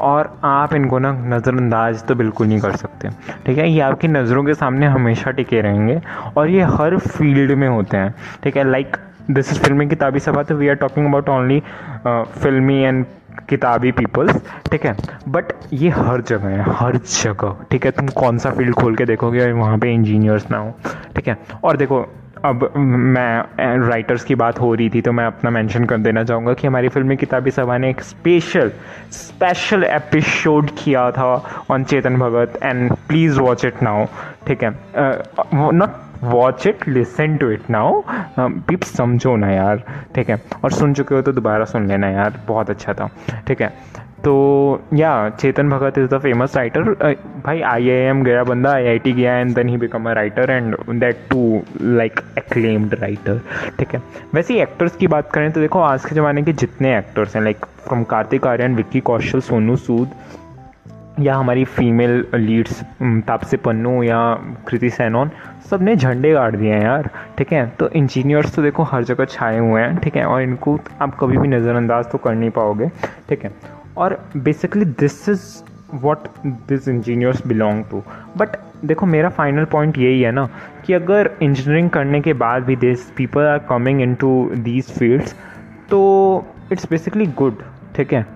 और 0.00 0.38
आप 0.44 0.74
इनको 0.74 0.98
ना 0.98 1.12
नज़रअंदाज 1.26 2.02
तो 2.06 2.14
बिल्कुल 2.14 2.46
नहीं 2.46 2.60
कर 2.60 2.76
सकते। 2.76 3.08
ठीक 3.46 3.58
है? 3.58 3.68
ये 3.70 3.80
आपकी 3.80 4.08
नज़रों 4.08 4.44
के 4.44 4.54
सामने 4.54 4.86
हमेशा 4.86 5.30
टिके 5.30 5.60
रहेंगे 5.60 6.00
और 6.36 6.50
ये 6.50 6.62
हर 6.72 6.96
फ़ील्ड 6.98 7.52
में 7.52 7.68
होते 7.68 7.96
हैं। 7.96 8.14
ठीक 8.44 8.56
है? 8.56 8.70
लाइक 8.70 8.96
दिस 9.30 9.52
इज़ 9.52 9.60
फिल्मी 9.60 9.86
किताबी 9.88 10.20
सभा 10.20 10.42
तो 10.42 10.54
we 10.54 10.68
are 10.68 10.74
talking 10.76 11.06
about 11.06 11.28
only 11.28 11.62
फिल्मी 12.06 12.80
एंड 12.80 13.04
किताबी 13.48 13.90
पीपल्स 13.92 14.36
ठीक 14.70 14.84
है? 14.86 14.96
बट 15.28 15.52
ये 15.72 15.88
हर 15.90 16.20
जगह 16.20 16.48
है, 16.48 16.64
हर 16.76 16.96
जगह। 16.96 17.56
ठीक 17.70 17.84
है? 17.84 17.90
तुम 17.90 18.06
कौन 18.16 18.38
सा 18.38 18.50
फ़ील्ड 18.50 18.74
खोल 18.74 18.96
के 18.96 19.04
देखोगे 19.04 19.50
वहाँ 19.52 19.78
पे 19.78 19.92
इंजीनियर्स 19.94 20.50
ना 20.50 20.58
हो। 20.58 20.74
ठीक 21.16 21.28
है? 21.28 21.36
और 21.64 21.76
देखो 21.76 22.06
अब 22.46 22.72
मैं 22.76 23.86
राइटर्स 23.88 24.24
की 24.24 24.34
बात 24.34 24.60
हो 24.60 24.74
रही 24.74 24.88
थी 24.90 25.00
तो 25.00 25.12
मैं 25.12 25.26
अपना 25.26 25.50
मेंशन 25.50 25.84
कर 25.84 25.98
देना 25.98 26.24
चाहूँगा 26.24 26.52
कि 26.54 26.66
हमारी 26.66 26.88
फिल्मी 26.88 27.16
किताबी 27.16 27.50
सभा 27.50 27.78
ने 27.78 27.90
एक 27.90 28.00
स्पेशल 28.00 28.72
स्पेशल 29.10 29.84
एपिसोड 29.84 30.70
किया 30.78 31.10
था 31.10 31.34
on 31.70 31.84
Chetan 31.84 32.16
Bhagat 32.16 32.58
and 32.62 32.92
please 33.08 33.40
watch 33.40 33.64
it 33.64 33.82
now 33.82 34.04
ठीक 34.46 34.64
है? 34.64 34.70
Not 35.54 36.22
watch 36.22 36.66
it 36.66 36.88
listen 36.88 37.36
to 37.36 37.50
it 37.50 37.70
now 37.70 38.02
पीप 38.40 38.82
समझो 38.82 39.36
ना 39.36 39.50
यार, 39.50 39.82
ठीक 40.14 40.30
है? 40.30 40.42
और 40.64 40.70
सुन 40.72 40.94
चुके 40.94 41.14
हो 41.14 41.22
तो 41.22 41.32
दोबारा 41.32 41.64
सुन 41.64 41.86
लेना 41.88 42.08
यार, 42.08 42.40
बहुत 42.46 42.70
अच्छा 42.70 42.94
था, 42.94 43.10
ठीक 43.48 43.62
है? 43.62 43.72
तो 44.26 44.34
या 44.94 45.08
Chetan 45.30 45.68
Bhagat 45.70 45.98
is 45.98 46.06
the 46.10 46.18
famous 46.20 46.56
writer 46.56 46.82
भाई 47.44 47.60
आई 47.60 47.90
आई 47.90 47.96
एम 48.06 48.22
गया, 48.24 48.42
बंदा 48.44 48.72
आई 48.72 48.86
आई 48.86 48.98
टी 48.98 49.12
गया 49.12 49.36
and 49.38 49.54
then 49.54 49.68
he 49.68 49.76
become 49.76 50.08
a 50.10 50.12
writer 50.12 50.50
and 50.50 50.76
that 51.00 51.16
too 51.30 51.62
like 51.82 52.20
acclaimed 52.38 52.94
writer 53.00 53.40
ठीक 53.78 53.94
है? 53.94 54.02
वैसे 54.34 54.54
ही 54.54 54.60
एक्टर्स 54.60 54.96
की 54.96 55.06
बात 55.06 55.30
करें 55.32 55.50
तो 55.52 55.60
देखो, 55.60 55.80
आज 55.80 56.04
के 56.04 56.14
ज़माने 56.14 56.42
के 56.42 56.52
जितने 56.54 56.96
एक्टर्स 56.98 57.36
हैं 57.36 57.42
लाइक 57.42 57.64
फ्रॉम 57.86 58.02
कार्तिक 58.04 58.46
आर्यन 58.46 58.74
विक्की 58.76 59.00
कौशल 59.00 59.40
सोनू 59.40 59.76
सूद 59.76 60.08
या 61.20 61.34
हमारी 61.36 61.64
फीमेल 61.64 62.24
लीड्स 62.34 62.82
तापसे 63.26 63.56
पन्नू 63.56 64.02
या 64.02 64.18
कृति 64.68 64.90
सैनोन 64.90 65.30
सबने 65.70 65.94
झंडे 65.96 66.32
गाड़ 66.32 66.54
दिए 66.56 66.72
हैं 66.72 66.82
यार। 66.82 67.08
ठीक 67.38 67.52
है? 67.52 67.66
तो 67.78 67.88
इंजीनियर्स 67.90 68.54
तो 68.56 68.62
देखो, 68.62 68.82
हर 68.82 69.04
जगह 69.04 69.24
छाए 69.24 69.58
हुए 69.58 69.80
हैं। 69.80 69.96
ठीक 69.96 70.16
है? 70.16 70.24
और 70.24 70.42
इनको 70.42 70.78
आप 71.00 71.16
कभी 71.20 71.38
भी 71.38 71.48
नज़रअंदाज 71.48 72.10
तो 72.12 72.18
कर 72.18 72.34
नहीं 72.34 72.50
पाओगे। 72.50 72.88
ठीक 73.28 73.44
है? 73.44 73.50
और 73.98 74.18
basically 74.36 74.84
this 74.84 75.28
is 75.28 75.44
what 75.94 76.28
this 76.68 76.88
engineers 76.88 77.46
belong 77.46 77.84
to 77.90 78.02
but 78.36 78.56
देखो, 78.84 79.06
मेरा 79.06 79.28
फाइनल 79.28 79.64
पॉइंट 79.64 79.98
यही 79.98 80.20
है 80.22 80.30
ना, 80.32 80.48
कि 80.86 80.92
अगर 80.92 81.30
इंजीनियरिंग 81.42 81.90
करने 81.90 82.20
के 82.20 82.32
बाद 82.32 82.62
भी 82.62 82.76
this 82.76 83.10
people 83.16 83.46
are 83.46 83.58
coming 83.68 84.00
into 84.14 84.50
these 84.54 84.90
fields 84.98 85.34
तो 85.90 86.00
इट्स 86.72 86.88
बेसिकली 86.90 87.26
गुड 87.38 87.62
ठीक 87.96 88.12
है? 88.12 88.26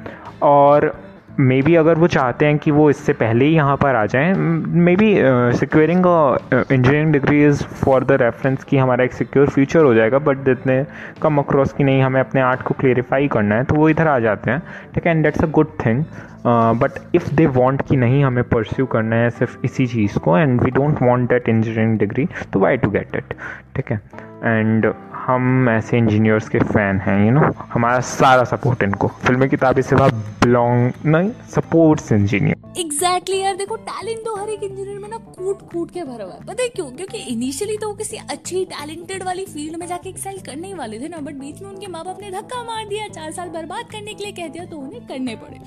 और 0.42 0.92
मे 1.40 1.61
बी 1.62 1.74
अगर 1.74 1.98
वो 1.98 2.07
चाहते 2.09 2.46
हैं 2.46 2.59
कि 2.59 2.70
वो 2.70 2.88
इससे 2.90 3.12
पहले 3.12 3.44
ही 3.44 3.55
यहाँ 3.55 3.76
पर 3.76 3.94
आ 3.94 4.05
जाएँ 4.07 4.33
maybe 4.96 5.14
securing 5.59 6.07
engineering 6.53 7.12
degree 7.12 7.44
is 7.46 7.62
for 7.85 8.05
the 8.05 8.18
reference 8.22 8.64
कि 8.64 8.76
हमारा 8.76 9.05
एक 9.05 9.12
सिक्योर 9.12 9.48
फ्यूचर 9.50 9.85
हो 9.85 9.94
जाएगा 9.94 10.18
बट 10.20 10.44
जितने 10.44 10.85
कम 11.22 11.38
अक्रॉस 11.38 11.72
की 11.72 11.85
नहीं, 11.85 12.03
हमें 12.03 12.20
अपने 12.20 12.40
आर्ट 12.40 12.62
को 12.62 12.74
क्लेरिफाई 12.81 13.29
करना 13.29 13.55
है 13.55 13.64
तो 13.64 13.74
वो 13.74 13.88
इधर 13.88 14.09
आ 14.09 14.18
जाते 14.18 14.50
हैं, 14.50 14.62
ठीक 14.94 15.07
है 15.07 15.12
and 15.12 15.24
that's 15.24 15.44
a 15.44 15.46
good 15.50 15.79
thing 15.87 16.05
but 16.46 16.92
if 17.14 17.35
they 17.35 17.46
want 17.55 17.83
कि 17.88 17.96
नहीं 17.96 18.24
हमें 18.24 18.42
परस्यू 18.44 18.87
करना 18.87 19.16
है 19.16 19.31
सिर्फ़ 19.31 19.59
इसी 19.64 19.87
चीज़ 19.87 20.18
को 20.18 20.38
and 20.38 20.61
we 20.62 20.70
don't 20.70 21.03
want 21.03 21.29
that 21.31 21.48
engineering 21.48 21.98
degree 21.98 22.29
तो 22.53 22.61
वाई 22.61 22.76
टू 22.76 22.90
गेट 22.90 23.16
इट 23.16 23.35
ठीक 23.76 23.92
है 23.92 24.00
एंड 24.44 24.92
हम 25.31 25.69
ऐसे 25.71 25.99
इंजीनियर्स 25.99 26.49
के 26.49 26.59
फ़ैन 26.61 27.01
हैं 27.01 27.25
यू 27.25 27.31
नो 27.33 27.40
हमारा 27.73 28.01
सारा 28.09 28.45
सपोर्ट 28.45 28.83
इनको। 28.83 29.09
फिल्मी 29.27 29.49
किताबी 29.49 29.83
से 29.83 29.97
बिलोंग 29.97 30.93
नहीं 31.07 31.31
सपोर्ट्स 31.51 32.12
इंजीनियर 32.12 32.81
एग्जैक्टली 32.81 33.38
यार, 33.40 33.57
देखो 33.57 33.77
टैलेंट 33.79 34.19
तो 34.25 34.35
हर 34.37 34.49
एक 34.49 34.62
इंजीनियर 34.62 34.99
में 34.99 35.09
ना 35.09 35.16
कूट 35.29 35.62
कूट 35.73 35.90
के 35.90 36.05
भरा 36.05 36.25
हुआ 36.25 36.35
है। 36.35 36.45
पता 36.47 36.62
है 36.62 36.69
क्यों? 36.71 36.90
क्योंकि 36.90 37.19
इनिशियली 37.33 37.77
तो 37.77 37.88
वो 37.88 37.95
किसी 37.95 38.16
अच्छी 38.16 38.64
टैलेंटेड 38.66 39.23
वाली 39.23 39.45
फ़ील्ड 39.47 39.77
में 39.77 39.87
जाके 39.87 40.09
एक्सेल 40.09 40.38
करने 40.47 40.69
ही 40.69 40.75
वाले 40.75 41.01
थे 41.01 41.09
ना 41.09 41.19
बट 41.21 41.35
बीच 41.37 41.62
में 41.62 41.69
उनके 41.71 41.87
माँ 41.88 42.05
बाप 42.05 42.19
ने 42.23 42.31
धक्का 42.31 42.62
मार 42.64 42.87
दिया, 42.88 43.09
चार 43.11 43.31
साल 43.33 43.49
बर्बाद 43.51 43.90
करने 43.93 44.14
के 44.14 44.25
लिए 44.25 44.33
कह 44.35 44.49
दिया 44.49 44.64
तो 44.66 44.77
उन्हें 44.79 45.07
करने 45.07 45.37
पड़े। 45.37 45.61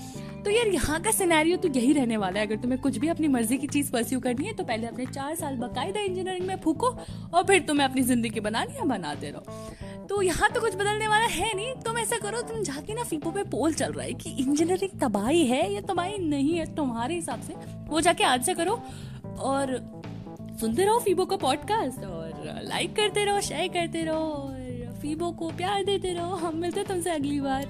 तो 0.46 0.50
यार 0.50 0.68
यहाँ 0.68 1.00
का 1.02 1.12
सिनेरियो 1.12 1.58
तो 1.58 1.68
यही 1.70 1.92
रहने 1.94 2.18
वाला 2.18 2.40
है। 2.40 2.46
अगर 2.46 2.56
तुम्हें 2.62 2.80
कुछ 2.82 2.98
भी 2.98 3.08
अपनी 3.08 3.28
मर्ज़ी 3.28 3.58
की 3.58 3.68
चीज़ 3.68 3.92
परस्यू 3.92 4.20
करनी 4.20 4.46
है 4.46 4.54
तो 4.54 4.64
पहले 4.64 4.88
अपने 4.88 5.06
चार 5.06 5.36
साल 5.36 5.56
बाकायदा 5.58 6.00
इंजीनियरिंग 6.00 6.48
में 6.48 6.56
फूको 6.62 6.88
और 6.88 7.44
फिर 7.44 7.62
तुम्हें 7.62 7.88
अपनी 7.88 8.02
ज़िंदगी 8.02 8.40
बनानी 8.40 8.74
है, 8.74 8.88
बनाते 8.88 9.30
रहो। 9.30 10.06
तो 10.10 10.22
यहाँ 10.22 10.50
तो 10.52 10.62
कुछ 10.62 10.76
बदलने 10.76 11.08
वाला 11.08 11.26
है 11.26 11.54
नहीं, 11.56 11.74
तुम 11.86 11.98
ऐसा 11.98 12.18
करो, 12.20 12.42
तुम 12.42 12.62
जाके 12.64 12.94
ना 12.94 13.04
फीपो 13.04 13.32
पे 13.32 13.44
पोल 13.52 13.74
चल 13.74 13.92
रहा 13.92 14.06
है 14.06 14.14
कि 14.14 14.30
इंजीनियरिंग 14.40 15.00
तबाही 15.02 15.46
है 15.48 15.72
या 15.74 15.82
तबाही 15.84 16.18
नहीं 16.20 16.54
है 16.56 16.66
तुम्हारे 16.76 17.16
हिसाब 17.16 17.42
से, 17.42 17.54
वो 17.88 18.02
जाके 18.02 18.24
आज 18.24 18.44
से 18.46 18.54
करो 18.54 18.82
और 19.42 19.78
सुनते 20.60 20.86
रहो 20.86 21.00
फीबो 21.00 21.26
का 21.26 21.36
पॉडकास्ट 21.38 22.04
और 22.06 22.62
लाइक 22.66 22.96
करते 22.96 23.26
रहो 23.26 23.42
शेयर 23.42 23.68
करते 23.74 24.04
रहो 24.04 24.20
और 24.20 25.00
फीबो 25.02 25.32
को 25.32 25.50
प्यार 25.58 25.84
देते 25.84 26.14
रहो। 26.14 26.36
हम 26.38 26.58
मिलते 26.58 26.84
तुमसे 26.84 27.12
अगली 27.12 27.40
बार। 27.42 27.66